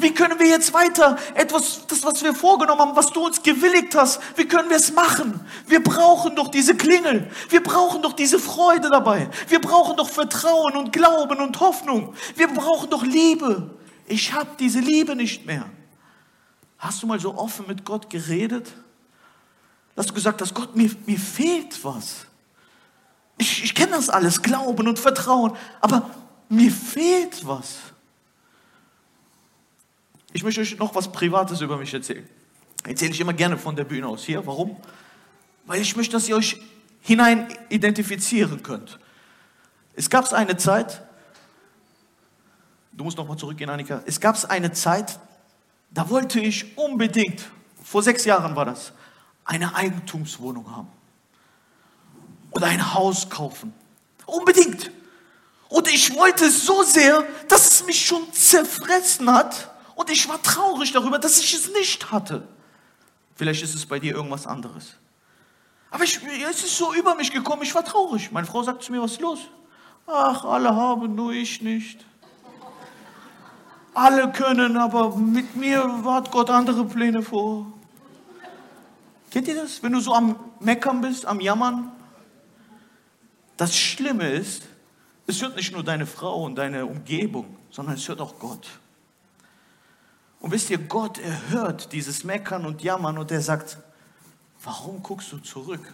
Wie 0.00 0.14
können 0.14 0.38
wir 0.38 0.46
jetzt 0.46 0.72
weiter 0.72 1.18
etwas, 1.34 1.84
das, 1.88 2.04
was 2.04 2.22
wir 2.22 2.32
vorgenommen 2.32 2.80
haben, 2.80 2.96
was 2.96 3.10
du 3.10 3.26
uns 3.26 3.42
gewilligt 3.42 3.96
hast, 3.96 4.20
wie 4.36 4.46
können 4.46 4.70
wir 4.70 4.76
es 4.76 4.92
machen? 4.92 5.44
Wir 5.66 5.82
brauchen 5.82 6.36
doch 6.36 6.46
diese 6.48 6.76
Klingel. 6.76 7.28
Wir 7.48 7.60
brauchen 7.60 8.00
doch 8.00 8.12
diese 8.12 8.38
Freude 8.38 8.90
dabei. 8.90 9.28
Wir 9.48 9.60
brauchen 9.60 9.96
doch 9.96 10.08
Vertrauen 10.08 10.76
und 10.76 10.92
Glauben 10.92 11.40
und 11.40 11.58
Hoffnung. 11.58 12.14
Wir 12.36 12.46
brauchen 12.46 12.88
doch 12.90 13.02
Liebe. 13.02 13.76
Ich 14.06 14.32
habe 14.32 14.50
diese 14.60 14.78
Liebe 14.78 15.16
nicht 15.16 15.46
mehr. 15.46 15.68
Hast 16.78 17.02
du 17.02 17.08
mal 17.08 17.18
so 17.18 17.36
offen 17.36 17.66
mit 17.66 17.84
Gott 17.84 18.08
geredet? 18.08 18.72
Dass 19.96 20.06
du 20.06 20.14
gesagt 20.14 20.40
hast, 20.40 20.54
Gott, 20.54 20.76
mir, 20.76 20.94
mir 21.06 21.18
fehlt 21.18 21.84
was. 21.84 22.26
Ich, 23.36 23.64
ich 23.64 23.74
kenne 23.74 23.92
das 23.92 24.08
alles, 24.08 24.42
Glauben 24.42 24.86
und 24.86 25.00
Vertrauen, 25.00 25.56
aber 25.80 26.08
mir 26.48 26.70
fehlt 26.70 27.44
was. 27.44 27.78
Ich 30.32 30.42
möchte 30.42 30.60
euch 30.60 30.76
noch 30.78 30.94
was 30.94 31.10
Privates 31.10 31.60
über 31.60 31.76
mich 31.76 31.92
erzählen. 31.94 32.28
Erzähle 32.84 33.12
ich 33.12 33.20
immer 33.20 33.32
gerne 33.32 33.56
von 33.56 33.76
der 33.76 33.84
Bühne 33.84 34.06
aus 34.06 34.24
hier. 34.24 34.46
Warum? 34.46 34.76
Weil 35.66 35.80
ich 35.80 35.96
möchte, 35.96 36.12
dass 36.12 36.28
ihr 36.28 36.36
euch 36.36 36.60
hinein 37.00 37.48
identifizieren 37.68 38.62
könnt. 38.62 38.98
Es 39.94 40.08
gab 40.10 40.32
eine 40.32 40.56
Zeit, 40.56 41.02
du 42.92 43.04
musst 43.04 43.16
noch 43.16 43.26
mal 43.26 43.36
zurückgehen, 43.36 43.70
Annika. 43.70 44.02
Es 44.06 44.20
gab 44.20 44.42
eine 44.50 44.72
Zeit, 44.72 45.18
da 45.90 46.08
wollte 46.08 46.40
ich 46.40 46.76
unbedingt, 46.76 47.44
vor 47.82 48.02
sechs 48.02 48.24
Jahren 48.24 48.54
war 48.54 48.64
das, 48.64 48.92
eine 49.44 49.74
Eigentumswohnung 49.74 50.70
haben. 50.70 50.88
Oder 52.50 52.66
ein 52.66 52.94
Haus 52.94 53.28
kaufen. 53.28 53.72
Unbedingt. 54.26 54.90
Und 55.68 55.88
ich 55.88 56.14
wollte 56.14 56.46
es 56.46 56.64
so 56.64 56.82
sehr, 56.82 57.24
dass 57.48 57.70
es 57.70 57.86
mich 57.86 58.06
schon 58.06 58.32
zerfressen 58.32 59.30
hat. 59.32 59.70
Und 59.98 60.10
ich 60.10 60.28
war 60.28 60.40
traurig 60.40 60.92
darüber, 60.92 61.18
dass 61.18 61.38
ich 61.40 61.52
es 61.52 61.72
nicht 61.72 62.12
hatte. 62.12 62.46
Vielleicht 63.34 63.62
ist 63.62 63.74
es 63.74 63.84
bei 63.84 63.98
dir 63.98 64.14
irgendwas 64.14 64.46
anderes. 64.46 64.94
Aber 65.90 66.04
ich, 66.04 66.20
es 66.48 66.64
ist 66.64 66.76
so 66.76 66.94
über 66.94 67.14
mich 67.16 67.32
gekommen, 67.32 67.62
ich 67.62 67.74
war 67.74 67.84
traurig. 67.84 68.30
Meine 68.30 68.46
Frau 68.46 68.62
sagt 68.62 68.82
zu 68.82 68.92
mir, 68.92 69.02
was 69.02 69.12
ist 69.12 69.20
los? 69.20 69.40
Ach, 70.06 70.44
alle 70.44 70.74
haben, 70.74 71.14
nur 71.14 71.32
ich 71.32 71.60
nicht 71.60 72.06
alle 73.98 74.30
können, 74.30 74.76
aber 74.76 75.16
mit 75.16 75.56
mir 75.56 76.04
hat 76.04 76.30
Gott 76.30 76.50
andere 76.50 76.84
Pläne 76.84 77.22
vor. 77.22 77.66
Kennt 79.30 79.48
ihr 79.48 79.56
das? 79.56 79.82
Wenn 79.82 79.92
du 79.92 80.00
so 80.00 80.14
am 80.14 80.38
Meckern 80.60 81.00
bist, 81.00 81.26
am 81.26 81.40
Jammern? 81.40 81.90
Das 83.56 83.76
Schlimme 83.76 84.30
ist, 84.30 84.62
es 85.26 85.42
hört 85.42 85.56
nicht 85.56 85.72
nur 85.72 85.82
deine 85.82 86.06
Frau 86.06 86.44
und 86.44 86.54
deine 86.54 86.86
Umgebung, 86.86 87.56
sondern 87.70 87.96
es 87.96 88.08
hört 88.08 88.20
auch 88.20 88.38
Gott. 88.38 88.68
Und 90.40 90.52
wisst 90.52 90.70
ihr, 90.70 90.78
Gott 90.78 91.18
erhört 91.18 91.92
dieses 91.92 92.24
Meckern 92.24 92.64
und 92.64 92.82
Jammern 92.82 93.18
und 93.18 93.30
er 93.30 93.40
sagt, 93.40 93.78
warum 94.62 95.02
guckst 95.02 95.32
du 95.32 95.38
zurück 95.38 95.92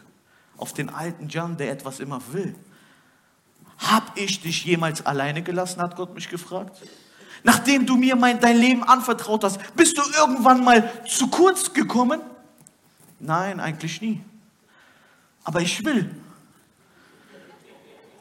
auf 0.57 0.72
den 0.72 0.90
alten 0.90 1.28
Jan, 1.28 1.57
der 1.57 1.70
etwas 1.70 2.00
immer 2.00 2.20
will? 2.33 2.54
Hab 3.78 4.16
ich 4.16 4.40
dich 4.40 4.64
jemals 4.64 5.04
alleine 5.04 5.42
gelassen, 5.42 5.80
hat 5.80 5.96
Gott 5.96 6.14
mich 6.14 6.28
gefragt. 6.28 6.83
Nachdem 7.42 7.87
du 7.87 7.96
mir 7.96 8.16
mein, 8.16 8.40
dein 8.40 8.57
Leben 8.57 8.85
anvertraut 8.85 9.44
hast, 9.44 9.59
bist 9.76 9.98
du 9.98 10.02
irgendwann 10.18 10.62
mal 10.64 10.90
zu 11.07 11.28
kurz 11.28 11.72
gekommen? 11.72 12.20
Nein, 13.18 13.61
eigentlich 13.61 14.00
nie. 14.00 14.22
Aber 15.42 15.61
ich 15.61 15.85
will. 15.85 16.11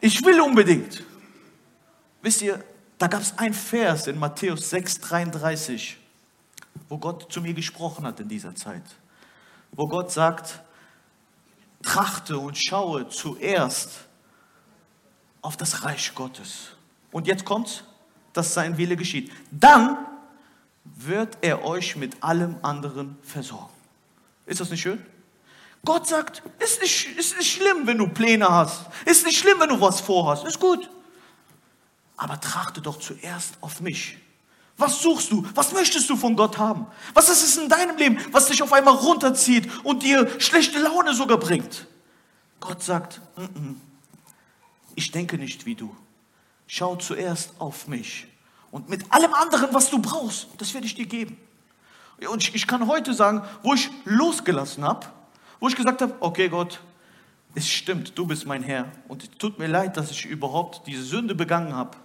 Ich 0.01 0.23
will 0.25 0.41
unbedingt. 0.41 1.03
Wisst 2.21 2.41
ihr, 2.41 2.63
da 2.97 3.07
gab 3.07 3.21
es 3.21 3.38
ein 3.38 3.53
Vers 3.53 4.07
in 4.07 4.19
Matthäus 4.19 4.69
6, 4.69 4.99
33, 4.99 5.97
wo 6.93 6.99
Gott 6.99 7.34
zu 7.34 7.41
mir 7.41 7.56
gesprochen 7.56 8.06
hat 8.06 8.19
in 8.19 8.27
dieser 8.27 8.53
Zeit. 8.53 8.84
Wo 9.71 9.88
Gott 9.88 10.12
sagt, 10.12 10.62
trachte 11.82 12.38
und 12.38 12.56
schaue 12.56 13.10
zuerst 13.10 14.06
auf 15.41 15.58
das 15.58 15.84
Reich 15.84 16.13
Gottes. 16.13 16.67
Und 17.12 17.25
jetzt 17.25 17.45
kommt's, 17.45 17.84
dass 18.32 18.53
sein 18.53 18.77
Wille 18.77 18.95
geschieht. 18.95 19.32
Dann 19.49 20.06
wird 20.84 21.36
er 21.41 21.65
euch 21.65 21.95
mit 21.95 22.21
allem 22.21 22.58
anderen 22.62 23.17
versorgen. 23.23 23.73
Ist 24.45 24.62
das 24.62 24.69
nicht 24.69 24.82
schön? 24.82 25.03
Gott 25.84 26.08
sagt, 26.08 26.43
ist 26.60 26.79
nicht, 26.79 27.17
ist 27.17 27.36
nicht 27.39 27.53
schlimm, 27.53 27.88
wenn 27.88 27.97
du 27.97 28.08
Pläne 28.08 28.47
hast. 28.47 28.86
Ist 29.06 29.25
nicht 29.25 29.39
schlimm, 29.39 29.60
wenn 29.60 29.69
du 29.69 29.82
was 29.82 29.99
vorhast. 29.99 30.45
Ist 30.45 30.60
gut. 30.60 30.88
Aber 32.17 32.39
trachte 32.39 32.82
doch 32.82 32.99
zuerst 32.99 33.58
auf 33.62 33.82
mich. 33.82 34.19
Was 34.77 35.01
suchst 35.01 35.31
du? 35.31 35.45
Was 35.53 35.71
möchtest 35.71 36.09
du 36.09 36.15
von 36.15 36.36
Gott 36.36 36.57
haben? 36.57 36.88
Was 37.13 37.29
ist 37.29 37.43
es 37.43 37.57
in 37.57 37.69
deinem 37.69 37.95
Leben, 37.97 38.17
was 38.31 38.47
dich 38.47 38.63
auf 38.63 38.73
einmal 38.73 38.95
runterzieht 38.95 39.69
und 39.83 40.03
dir 40.03 40.39
schlechte 40.39 40.79
Laune 40.79 41.13
sogar 41.13 41.38
bringt? 41.38 41.88
Gott 42.59 42.81
sagt, 42.81 43.21
N 43.38 43.49
-n, 43.55 43.75
ich 44.95 45.12
denke 45.12 45.38
nicht 45.38 45.65
wie 45.65 45.75
du. 45.75 45.95
Schau 46.67 46.95
zuerst 46.95 47.53
auf 47.59 47.88
mich. 47.88 48.27
Und 48.71 48.89
mit 48.89 49.12
allem 49.12 49.33
anderen, 49.33 49.73
was 49.73 49.91
du 49.91 49.99
brauchst, 49.99 50.47
das 50.57 50.73
werde 50.73 50.88
ich 50.88 50.95
dir 50.95 51.05
geben. 51.05 51.38
Und 52.27 52.41
ich, 52.41 52.55
ich 52.55 52.67
kann 52.67 52.88
heute 52.88 53.13
sagen, 53.13 53.43
wo 53.62 53.73
ich 53.73 53.89
losgelassen 54.05 54.83
habe, 54.83 55.05
wo 55.59 55.67
ich 55.67 55.75
gesagt 55.75 56.01
habe, 56.01 56.15
okay 56.19 56.49
Gott, 56.49 56.79
es 57.55 57.69
stimmt, 57.69 58.17
du 58.17 58.25
bist 58.25 58.45
mein 58.45 58.63
Herr. 58.63 58.91
Und 59.07 59.23
es 59.23 59.29
tut 59.38 59.59
mir 59.59 59.67
leid, 59.67 59.97
dass 59.97 60.09
ich 60.09 60.25
überhaupt 60.25 60.88
diese 60.88 61.03
Sünde 61.03 61.36
begangen 61.36 61.75
habe 61.75 61.97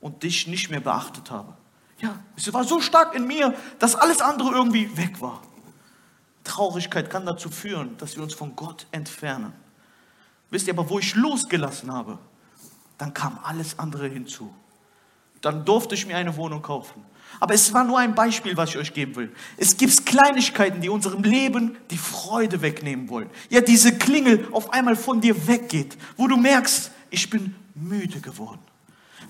und 0.00 0.22
dich 0.22 0.46
nicht 0.46 0.70
mehr 0.70 0.80
beachtet 0.80 1.30
habe. 1.30 1.56
Ja, 2.00 2.18
es 2.36 2.52
war 2.52 2.64
so 2.64 2.80
stark 2.80 3.14
in 3.14 3.26
mir, 3.26 3.54
dass 3.78 3.94
alles 3.94 4.20
andere 4.20 4.50
irgendwie 4.50 4.96
weg 4.96 5.20
war. 5.20 5.42
Traurigkeit 6.44 7.10
kann 7.10 7.26
dazu 7.26 7.50
führen, 7.50 7.96
dass 7.98 8.16
wir 8.16 8.22
uns 8.22 8.34
von 8.34 8.54
Gott 8.56 8.86
entfernen. 8.92 9.52
Wisst 10.50 10.66
ihr 10.66 10.74
aber, 10.74 10.88
wo 10.88 10.98
ich 10.98 11.14
losgelassen 11.14 11.92
habe, 11.92 12.18
dann 12.96 13.12
kam 13.12 13.38
alles 13.42 13.78
andere 13.78 14.08
hinzu. 14.08 14.54
Dann 15.40 15.64
durfte 15.64 15.94
ich 15.94 16.06
mir 16.06 16.16
eine 16.16 16.36
Wohnung 16.36 16.62
kaufen. 16.62 17.04
Aber 17.40 17.54
es 17.54 17.72
war 17.72 17.84
nur 17.84 17.98
ein 17.98 18.14
Beispiel, 18.14 18.56
was 18.56 18.70
ich 18.70 18.78
euch 18.78 18.94
geben 18.94 19.14
will. 19.16 19.32
Es 19.56 19.76
gibt 19.76 20.06
Kleinigkeiten, 20.06 20.80
die 20.80 20.88
unserem 20.88 21.22
Leben 21.22 21.76
die 21.90 21.98
Freude 21.98 22.62
wegnehmen 22.62 23.08
wollen. 23.08 23.30
Ja, 23.50 23.60
diese 23.60 23.96
Klingel 23.96 24.48
auf 24.50 24.72
einmal 24.72 24.96
von 24.96 25.20
dir 25.20 25.46
weggeht, 25.46 25.96
wo 26.16 26.26
du 26.26 26.36
merkst, 26.36 26.90
ich 27.10 27.28
bin 27.28 27.54
müde 27.74 28.20
geworden. 28.20 28.60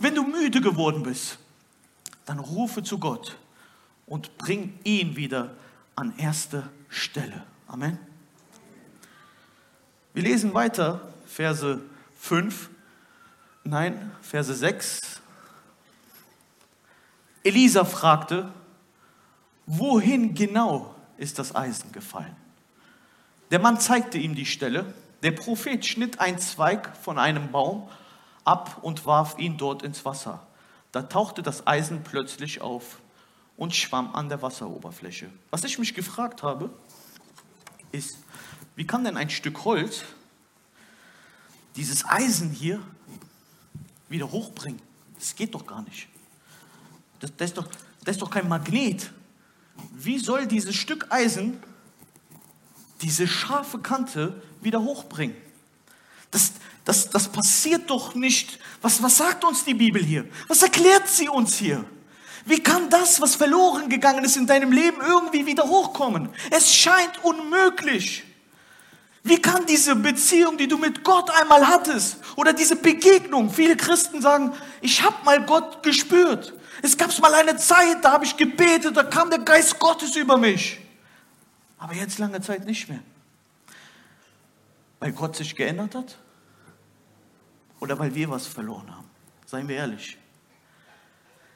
Wenn 0.00 0.14
du 0.14 0.22
müde 0.22 0.60
geworden 0.60 1.02
bist, 1.02 1.38
dann 2.28 2.40
rufe 2.40 2.82
zu 2.82 2.98
Gott 2.98 3.38
und 4.04 4.36
bring 4.36 4.78
ihn 4.84 5.16
wieder 5.16 5.54
an 5.96 6.12
erste 6.18 6.68
Stelle. 6.90 7.42
Amen. 7.66 7.98
Wir 10.12 10.22
lesen 10.24 10.52
weiter, 10.52 11.00
Verse 11.26 11.80
5, 12.18 12.68
nein, 13.64 14.12
Verse 14.20 14.52
6. 14.52 15.22
Elisa 17.44 17.84
fragte, 17.84 18.52
wohin 19.64 20.34
genau 20.34 20.94
ist 21.16 21.38
das 21.38 21.54
Eisen 21.54 21.92
gefallen? 21.92 22.36
Der 23.50 23.58
Mann 23.58 23.80
zeigte 23.80 24.18
ihm 24.18 24.34
die 24.34 24.44
Stelle. 24.44 24.92
Der 25.22 25.30
Prophet 25.30 25.86
schnitt 25.86 26.20
einen 26.20 26.38
Zweig 26.38 26.94
von 26.98 27.18
einem 27.18 27.50
Baum 27.50 27.88
ab 28.44 28.80
und 28.82 29.06
warf 29.06 29.38
ihn 29.38 29.56
dort 29.56 29.82
ins 29.82 30.04
Wasser. 30.04 30.46
Da 30.98 31.02
tauchte 31.04 31.44
das 31.44 31.64
Eisen 31.64 32.02
plötzlich 32.02 32.60
auf 32.60 32.98
und 33.56 33.72
schwamm 33.72 34.16
an 34.16 34.28
der 34.28 34.42
Wasseroberfläche. 34.42 35.30
Was 35.52 35.62
ich 35.62 35.78
mich 35.78 35.94
gefragt 35.94 36.42
habe, 36.42 36.70
ist, 37.92 38.18
wie 38.74 38.84
kann 38.84 39.04
denn 39.04 39.16
ein 39.16 39.30
Stück 39.30 39.64
Holz 39.64 40.02
dieses 41.76 42.04
Eisen 42.04 42.50
hier 42.50 42.80
wieder 44.08 44.32
hochbringen? 44.32 44.82
Das 45.20 45.36
geht 45.36 45.54
doch 45.54 45.64
gar 45.64 45.82
nicht. 45.82 46.08
Das, 47.20 47.30
das, 47.36 47.50
ist 47.50 47.58
doch, 47.58 47.68
das 48.04 48.16
ist 48.16 48.22
doch 48.22 48.30
kein 48.30 48.48
Magnet. 48.48 49.12
Wie 49.92 50.18
soll 50.18 50.48
dieses 50.48 50.74
Stück 50.74 51.06
Eisen 51.10 51.62
diese 53.02 53.28
scharfe 53.28 53.78
Kante 53.78 54.42
wieder 54.62 54.82
hochbringen? 54.82 55.36
Das, 56.32 56.54
das, 56.88 57.10
das 57.10 57.28
passiert 57.28 57.90
doch 57.90 58.14
nicht. 58.14 58.58
Was, 58.80 59.02
was 59.02 59.18
sagt 59.18 59.44
uns 59.44 59.62
die 59.62 59.74
Bibel 59.74 60.02
hier? 60.02 60.24
Was 60.48 60.62
erklärt 60.62 61.06
sie 61.06 61.28
uns 61.28 61.56
hier? 61.56 61.84
Wie 62.46 62.62
kann 62.62 62.88
das, 62.88 63.20
was 63.20 63.34
verloren 63.34 63.90
gegangen 63.90 64.24
ist 64.24 64.38
in 64.38 64.46
deinem 64.46 64.72
Leben, 64.72 65.02
irgendwie 65.02 65.44
wieder 65.44 65.64
hochkommen? 65.64 66.30
Es 66.50 66.74
scheint 66.74 67.22
unmöglich. 67.22 68.24
Wie 69.22 69.36
kann 69.36 69.66
diese 69.66 69.96
Beziehung, 69.96 70.56
die 70.56 70.66
du 70.66 70.78
mit 70.78 71.04
Gott 71.04 71.28
einmal 71.28 71.68
hattest, 71.68 72.20
oder 72.36 72.54
diese 72.54 72.76
Begegnung, 72.76 73.50
viele 73.50 73.76
Christen 73.76 74.22
sagen, 74.22 74.54
ich 74.80 75.02
habe 75.02 75.16
mal 75.26 75.44
Gott 75.44 75.82
gespürt. 75.82 76.54
Es 76.80 76.96
gab 76.96 77.16
mal 77.18 77.34
eine 77.34 77.58
Zeit, 77.58 78.02
da 78.02 78.12
habe 78.12 78.24
ich 78.24 78.34
gebetet, 78.34 78.96
da 78.96 79.02
kam 79.02 79.28
der 79.28 79.40
Geist 79.40 79.78
Gottes 79.78 80.16
über 80.16 80.38
mich. 80.38 80.78
Aber 81.76 81.92
jetzt 81.92 82.18
lange 82.18 82.40
Zeit 82.40 82.64
nicht 82.64 82.88
mehr. 82.88 83.00
Weil 85.00 85.12
Gott 85.12 85.36
sich 85.36 85.54
geändert 85.54 85.94
hat? 85.94 86.18
Oder 87.80 87.98
weil 87.98 88.14
wir 88.14 88.28
was 88.30 88.46
verloren 88.46 88.90
haben? 88.90 89.08
Seien 89.46 89.68
wir 89.68 89.76
ehrlich. 89.76 90.18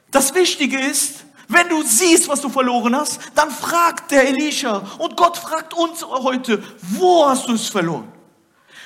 Das 0.09 0.33
Wichtige 0.33 0.79
ist, 0.79 1.25
wenn 1.47 1.67
du 1.69 1.83
siehst, 1.83 2.27
was 2.27 2.41
du 2.41 2.49
verloren 2.49 2.95
hast, 2.95 3.19
dann 3.35 3.51
fragt 3.51 4.11
der 4.11 4.27
Elisha 4.27 4.77
und 4.97 5.17
Gott 5.17 5.37
fragt 5.37 5.73
uns 5.73 6.03
heute, 6.05 6.63
wo 6.79 7.25
hast 7.27 7.47
du 7.47 7.53
es 7.53 7.67
verloren? 7.67 8.11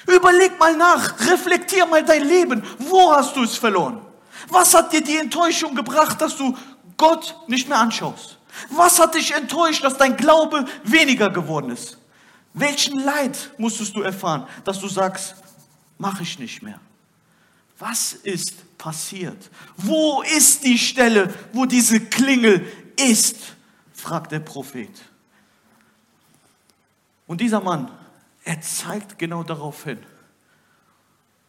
Überleg 0.07 0.57
mal 0.57 0.75
nach, 0.75 1.19
reflektier 1.29 1.85
mal 1.85 2.03
dein 2.03 2.27
Leben, 2.27 2.63
wo 2.79 3.11
hast 3.11 3.35
du 3.35 3.43
es 3.43 3.57
verloren? 3.57 4.01
Was 4.49 4.73
hat 4.73 4.93
dir 4.93 5.01
die 5.01 5.17
Enttäuschung 5.17 5.75
gebracht, 5.75 6.21
dass 6.21 6.37
du 6.37 6.57
Gott 6.95 7.35
nicht 7.47 7.67
mehr 7.67 7.77
anschaust? 7.79 8.37
Was 8.69 8.99
hat 8.99 9.15
dich 9.15 9.33
enttäuscht, 9.33 9.83
dass 9.83 9.97
dein 9.97 10.17
Glaube 10.17 10.65
weniger 10.83 11.29
geworden 11.29 11.71
ist? 11.71 11.97
Welchen 12.53 12.99
Leid 12.99 13.51
musstest 13.57 13.95
du 13.95 14.01
erfahren, 14.01 14.47
dass 14.63 14.79
du 14.79 14.87
sagst, 14.87 15.35
mache 15.97 16.23
ich 16.23 16.39
nicht 16.39 16.63
mehr? 16.63 16.79
Was 17.79 18.13
ist 18.13 18.77
passiert? 18.77 19.49
Wo 19.75 20.23
ist 20.23 20.63
die 20.63 20.77
Stelle, 20.77 21.33
wo 21.53 21.65
diese 21.65 21.99
Klingel 21.99 22.65
ist? 22.95 23.55
fragt 23.93 24.31
der 24.31 24.39
Prophet. 24.39 24.89
Und 27.25 27.41
dieser 27.41 27.59
Mann, 27.59 27.91
er 28.43 28.61
zeigt 28.61 29.19
genau 29.19 29.43
darauf 29.43 29.83
hin. 29.83 29.99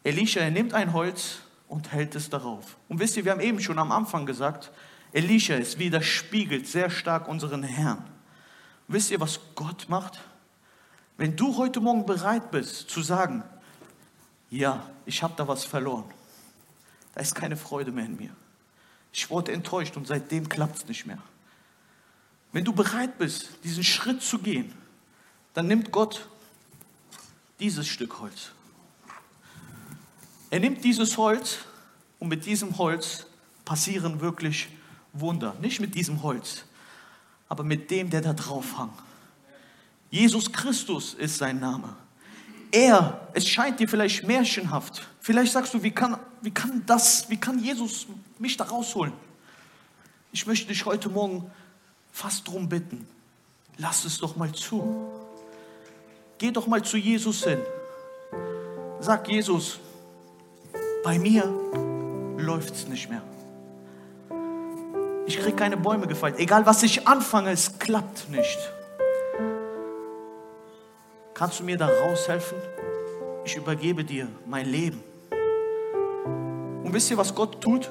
Elisha, 0.03 0.41
er 0.41 0.51
nimmt 0.51 0.75
ein 0.75 0.93
Holz 0.93 1.39
und 1.69 1.93
hält 1.93 2.15
es 2.15 2.29
darauf. 2.31 2.77
Und 2.89 2.99
wisst 2.99 3.17
ihr, 3.17 3.25
wir 3.25 3.33
haben 3.33 3.41
eben 3.41 3.61
schon 3.61 3.79
am 3.79 3.93
Anfang 3.93 4.27
gesagt, 4.27 4.71
Elisha 5.13 5.55
ist 5.55 5.79
widerspiegelt 5.79 6.67
sehr 6.67 6.91
stark 6.91 7.29
unseren 7.29 7.63
Herrn. 7.63 8.05
Wisst 8.89 9.11
ihr, 9.11 9.21
was 9.21 9.41
Gott 9.55 9.89
macht? 9.89 10.19
Wenn 11.17 11.37
du 11.37 11.57
heute 11.57 11.81
Morgen 11.81 12.07
bereit 12.07 12.51
bist 12.51 12.91
zu 12.91 13.03
sagen, 13.03 13.43
ja, 14.51 14.89
ich 15.05 15.23
habe 15.23 15.35
da 15.37 15.47
was 15.47 15.65
verloren, 15.65 16.05
da 17.19 17.23
ist 17.23 17.35
keine 17.35 17.57
Freude 17.57 17.91
mehr 17.91 18.05
in 18.05 18.17
mir. 18.17 18.31
Ich 19.13 19.29
wurde 19.29 19.51
enttäuscht 19.51 19.97
und 19.97 20.07
seitdem 20.07 20.49
klappt 20.49 20.77
es 20.77 20.87
nicht 20.87 21.05
mehr. 21.05 21.19
Wenn 22.53 22.65
du 22.65 22.73
bereit 22.73 23.19
bist, 23.19 23.49
diesen 23.65 23.83
Schritt 23.83 24.23
zu 24.23 24.39
gehen, 24.39 24.73
dann 25.53 25.67
nimmt 25.67 25.91
Gott 25.91 26.29
dieses 27.59 27.89
Stück 27.89 28.21
Holz. 28.21 28.53
Er 30.51 30.61
nimmt 30.61 30.85
dieses 30.85 31.19
Holz 31.19 31.59
und 32.21 32.29
mit 32.29 32.47
diesem 32.47 32.79
Holz 32.79 33.27
passieren 33.65 34.21
wirklich 34.21 34.69
Wunder. 35.13 35.57
Nicht 35.61 35.81
mit 35.81 35.97
diesem 35.97 36.23
Holz, 36.23 36.67
aber 37.49 37.65
mit 37.65 37.91
dem, 37.91 38.11
der 38.11 38.21
da 38.21 38.33
drauf 38.33 38.79
hang. 38.79 38.93
Jesus 40.09 40.53
Christus 40.53 41.15
ist 41.15 41.39
sein 41.39 41.59
Name. 41.59 41.97
Er, 42.71 43.29
es 43.33 43.49
scheint 43.49 43.81
dir 43.81 43.89
vielleicht 43.89 44.27
märchenhaft. 44.27 45.07
Vielleicht 45.21 45.53
sagst 45.53 45.75
du, 45.75 45.83
wie 45.83 45.91
kann, 45.91 46.19
wie 46.43 46.51
kann 46.51 46.83
das, 46.87 47.29
wie 47.31 47.37
kann 47.37 47.59
Jesus 47.59 48.07
mich 48.39 48.57
da 48.57 48.65
rausholen? 48.65 49.13
Ich 50.33 50.47
möchte 50.47 50.69
dich 50.69 50.85
heute 50.85 51.09
Morgen 51.09 51.51
fast 52.13 52.47
drum 52.47 52.69
bitten. 52.69 53.07
Lass 53.79 54.05
es 54.05 54.19
doch 54.19 54.37
mal 54.37 54.53
zu. 54.53 55.11
Geh 56.39 56.51
doch 56.51 56.67
mal 56.67 56.83
zu 56.83 56.97
Jesus 56.97 57.45
hin. 57.45 57.59
Sag 59.01 59.29
Jesus, 59.29 59.79
bei 61.05 61.19
mir 61.19 61.45
läuft 62.37 62.75
es 62.75 62.89
nicht 62.89 63.09
mehr. 63.09 63.23
Ich 65.27 65.39
kriege 65.39 65.57
keine 65.57 65.77
Bäume 65.77 66.07
gefallen. 66.07 66.35
Egal 66.39 66.67
was 66.67 66.83
ich 66.83 67.07
anfange, 67.07 67.51
es 67.51 67.79
klappt 67.79 68.29
nicht. 68.31 68.59
Kannst 71.39 71.61
du 71.61 71.65
mir 71.65 71.79
da 71.79 71.87
raushelfen? 71.87 72.59
Ich 73.45 73.55
übergebe 73.55 74.03
dir 74.03 74.27
mein 74.45 74.67
Leben. 74.67 75.05
Und 76.83 76.93
wisst 76.93 77.13
ihr, 77.13 77.17
was 77.17 77.33
Gott 77.33 77.61
tut? 77.61 77.89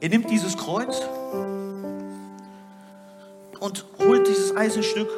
Er 0.00 0.08
nimmt 0.08 0.28
dieses 0.28 0.56
Kreuz 0.56 1.00
und 3.60 3.84
holt 4.00 4.26
dieses 4.26 4.56
Eisenstück, 4.56 5.08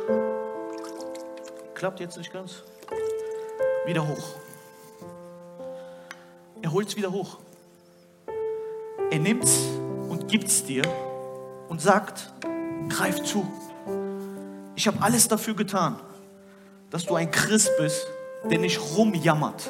klappt 1.73 2.01
jetzt 2.01 2.19
nicht 2.19 2.31
ganz, 2.31 2.65
wieder 3.87 4.07
hoch. 4.07 4.35
Er 6.61 6.71
holt 6.71 6.89
es 6.89 6.97
wieder 6.97 7.13
hoch. 7.13 7.39
Er 9.11 9.19
nimmt 9.19 9.45
es 9.45 9.59
und 10.11 10.29
gibt 10.29 10.49
es 10.49 10.67
dir 10.67 10.83
und 11.71 11.81
sagt, 11.81 12.31
greif 12.91 13.23
zu. 13.23 13.47
Ich 14.77 14.87
habe 14.87 15.01
alles 15.01 15.29
dafür 15.29 15.55
getan 15.55 15.99
dass 16.93 17.07
du 17.07 17.17
ein 17.17 17.31
Christ 17.31 17.73
bist, 17.79 18.07
der 18.45 18.59
nicht 18.59 18.79
rumjammert. 18.97 19.69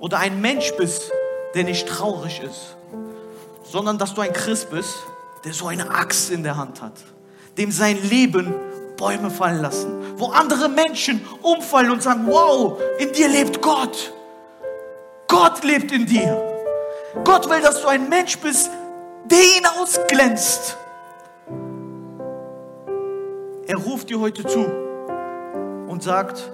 Oder 0.00 0.18
ein 0.18 0.40
Mensch 0.40 0.74
bist, 0.76 1.10
der 1.54 1.62
nicht 1.62 1.88
traurig 1.88 2.42
ist. 2.42 2.76
Sondern 3.62 3.98
dass 3.98 4.14
du 4.14 4.20
ein 4.20 4.32
Christ 4.32 4.68
bist, 4.68 4.94
der 5.44 5.54
so 5.54 5.68
eine 5.68 5.88
Axt 5.88 6.30
in 6.30 6.42
der 6.42 6.56
Hand 6.56 6.82
hat. 6.82 6.94
Dem 7.56 7.70
sein 7.70 7.96
Leben 8.02 8.52
Bäume 8.96 9.30
fallen 9.30 9.62
lassen. 9.62 10.18
Wo 10.18 10.26
andere 10.26 10.68
Menschen 10.68 11.24
umfallen 11.40 11.92
und 11.92 12.02
sagen, 12.02 12.26
wow, 12.26 12.80
in 12.98 13.12
dir 13.12 13.28
lebt 13.28 13.62
Gott. 13.62 14.12
Gott 15.28 15.62
lebt 15.62 15.92
in 15.92 16.04
dir. 16.04 16.36
Gott 17.22 17.48
will, 17.48 17.60
dass 17.60 17.80
du 17.80 17.86
ein 17.86 18.08
Mensch 18.08 18.38
bist, 18.38 18.70
der 19.24 19.38
ihn 19.38 19.66
ausglänzt. 19.78 20.76
Er 23.66 23.76
ruft 23.76 24.10
dir 24.10 24.18
heute 24.18 24.44
zu 24.44 24.93
und 25.94 26.02
sagt, 26.02 26.50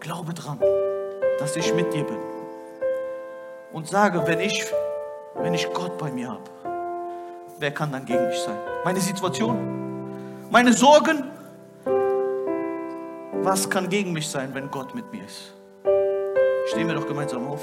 glaube 0.00 0.32
dran, 0.32 0.58
dass 1.38 1.56
ich 1.56 1.74
mit 1.74 1.92
dir 1.92 2.04
bin. 2.04 2.16
Und 3.70 3.86
sage, 3.86 4.26
wenn 4.26 4.40
ich, 4.40 4.64
wenn 5.34 5.52
ich 5.52 5.70
Gott 5.74 5.98
bei 5.98 6.10
mir 6.10 6.30
habe, 6.30 6.50
wer 7.58 7.70
kann 7.70 7.92
dann 7.92 8.06
gegen 8.06 8.26
mich 8.26 8.38
sein? 8.38 8.56
Meine 8.82 8.98
Situation, 8.98 10.48
meine 10.50 10.72
Sorgen, 10.72 11.24
was 13.42 13.68
kann 13.68 13.90
gegen 13.90 14.14
mich 14.14 14.26
sein, 14.26 14.54
wenn 14.54 14.70
Gott 14.70 14.94
mit 14.94 15.12
mir 15.12 15.26
ist? 15.26 15.52
Stehen 16.68 16.88
wir 16.88 16.94
doch 16.94 17.06
gemeinsam 17.06 17.46
auf. 17.46 17.60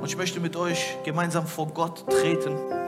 Und 0.00 0.06
ich 0.06 0.16
möchte 0.16 0.38
mit 0.38 0.54
euch 0.54 0.96
gemeinsam 1.02 1.44
vor 1.44 1.66
Gott 1.66 2.06
treten. 2.08 2.87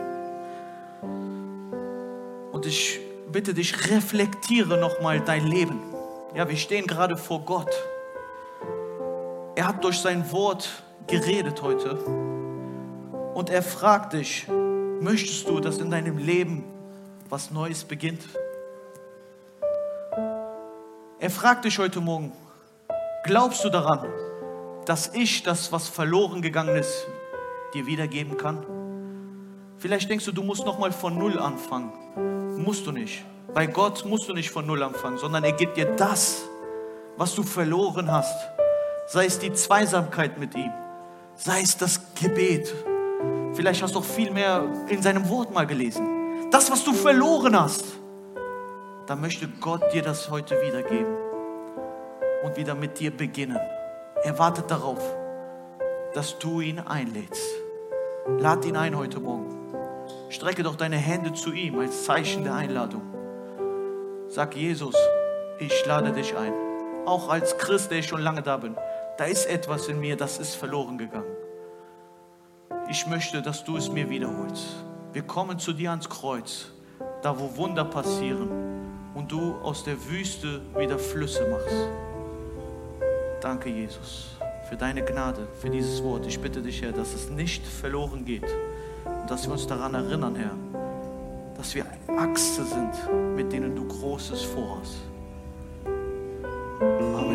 Ich 2.71 3.01
bitte 3.33 3.53
dich, 3.53 3.91
reflektiere 3.91 4.79
nochmal 4.79 5.21
dein 5.21 5.45
Leben. 5.45 5.81
Ja, 6.37 6.49
wir 6.49 6.57
stehen 6.57 6.87
gerade 6.87 7.17
vor 7.17 7.41
Gott. 7.41 7.75
Er 9.57 9.67
hat 9.67 9.83
durch 9.83 9.99
sein 9.99 10.31
Wort 10.31 10.85
geredet 11.09 11.63
heute. 11.63 11.97
Und 13.35 13.51
er 13.51 13.65
fragt 13.65 14.13
dich, 14.13 14.47
möchtest 15.01 15.49
du, 15.49 15.59
dass 15.59 15.79
in 15.79 15.91
deinem 15.91 16.17
Leben 16.17 16.63
was 17.29 17.51
Neues 17.51 17.83
beginnt? 17.83 18.23
Er 21.19 21.31
fragt 21.31 21.65
dich 21.65 21.77
heute 21.77 22.01
Morgen, 22.01 22.33
glaubst 23.25 23.65
du 23.65 23.69
daran, 23.69 24.07
dass 24.87 25.13
ich 25.13 25.43
das, 25.43 25.73
was 25.73 25.89
verloren 25.89 26.41
gegangen 26.41 26.77
ist, 26.77 27.09
dir 27.75 27.87
wiedergeben 27.87 28.37
kann? 28.37 28.80
Vielleicht 29.81 30.11
denkst 30.11 30.27
du, 30.27 30.33
du 30.33 30.43
musst 30.43 30.67
nochmal 30.67 30.93
von 30.93 31.17
Null 31.17 31.39
anfangen. 31.39 31.91
Musst 32.63 32.87
du 32.87 32.93
nicht. 32.93 33.25
Bei 33.55 33.67
Gott 33.67 34.05
musst 34.05 34.29
du 34.29 34.35
nicht 34.35 34.51
von 34.51 34.67
Null 34.67 34.83
anfangen, 34.83 35.17
sondern 35.17 35.43
er 35.43 35.53
gibt 35.53 35.79
dir 35.79 35.87
das, 35.97 36.43
was 37.17 37.35
du 37.35 37.43
verloren 37.43 38.13
hast. 38.13 38.37
Sei 39.07 39.25
es 39.25 39.39
die 39.39 39.55
Zweisamkeit 39.55 40.39
mit 40.39 40.55
ihm, 40.55 40.71
sei 41.35 41.63
es 41.63 41.79
das 41.79 41.99
Gebet. 42.15 42.73
Vielleicht 43.55 43.83
hast 43.83 43.95
du 43.95 44.01
auch 44.01 44.05
viel 44.05 44.31
mehr 44.31 44.69
in 44.89 45.01
seinem 45.01 45.27
Wort 45.31 45.55
mal 45.55 45.67
gelesen. 45.67 46.51
Das, 46.51 46.71
was 46.71 46.85
du 46.85 46.93
verloren 46.93 47.59
hast, 47.59 47.85
da 49.07 49.17
möchte 49.17 49.49
Gott 49.49 49.95
dir 49.95 50.03
das 50.03 50.31
heute 50.31 50.61
wiedergeben 50.61 51.17
und 52.45 52.55
wieder 52.59 52.75
mit 52.75 53.01
dir 53.01 53.17
beginnen. 53.17 53.59
Er 54.25 54.39
wartet 54.39 54.71
darauf, 54.71 55.01
dass 56.13 56.39
du 56.39 56.61
ihn 56.61 56.81
einlädst. 56.81 57.49
Lad 58.39 58.67
ihn 58.67 58.77
ein 58.77 58.95
heute 58.95 59.19
Morgen. 59.19 59.60
Strecke 60.31 60.63
doch 60.63 60.77
deine 60.77 60.97
Hände 60.97 61.33
zu 61.33 61.53
ihm 61.53 61.81
als 61.81 62.05
Zeichen 62.05 62.45
der 62.45 62.55
Einladung. 62.55 63.03
Sag 64.29 64.55
Jesus, 64.55 64.95
ich 65.59 65.85
lade 65.87 66.13
dich 66.13 66.37
ein. 66.37 66.53
Auch 67.05 67.29
als 67.29 67.59
Christ, 67.59 67.91
der 67.91 67.99
ich 67.99 68.07
schon 68.07 68.21
lange 68.21 68.41
da 68.41 68.57
bin. 68.57 68.77
Da 69.19 69.25
ist 69.25 69.47
etwas 69.47 69.89
in 69.89 69.99
mir, 69.99 70.17
das 70.17 70.39
ist 70.39 70.55
verloren 70.55 70.99
gegangen. 70.99 71.37
Ich 72.89 73.09
möchte, 73.09 73.43
dass 73.43 73.65
du 73.65 73.77
es 73.77 73.91
mir 73.91 74.09
wiederholst. 74.09 74.85
Wir 75.13 75.23
kommen 75.23 75.59
zu 75.59 75.73
dir 75.73 75.91
ans 75.91 76.09
Kreuz, 76.09 76.71
da 77.23 77.37
wo 77.37 77.57
Wunder 77.57 77.85
passieren 77.85 78.49
und 79.15 79.33
du 79.33 79.57
aus 79.57 79.83
der 79.83 79.97
Wüste 80.09 80.61
wieder 80.79 81.01
Flüsse 81.01 81.45
machst. 81.51 81.89
Danke, 83.41 83.69
Jesus, 83.69 84.37
für 84.69 84.77
deine 84.77 85.05
Gnade, 85.05 85.49
für 85.61 85.71
dieses 85.71 86.05
Wort. 86.05 86.25
Ich 86.27 86.39
bitte 86.39 86.63
dich, 86.63 86.83
Herr, 86.83 86.93
dass 86.93 87.15
es 87.15 87.31
nicht 87.31 87.67
verloren 87.67 88.25
geht 88.25 88.47
und 89.05 89.31
dass 89.31 89.47
wir 89.47 89.53
uns 89.53 89.67
daran 89.67 89.95
erinnern, 89.95 90.35
Herr, 90.37 90.55
dass 91.57 91.75
wir 91.75 91.85
Achse 92.17 92.65
sind, 92.65 93.37
mit 93.37 93.53
denen 93.53 93.77
du 93.77 93.87
Großes 93.87 94.43
vorhast. 94.43 94.99
Amen. 96.81 97.30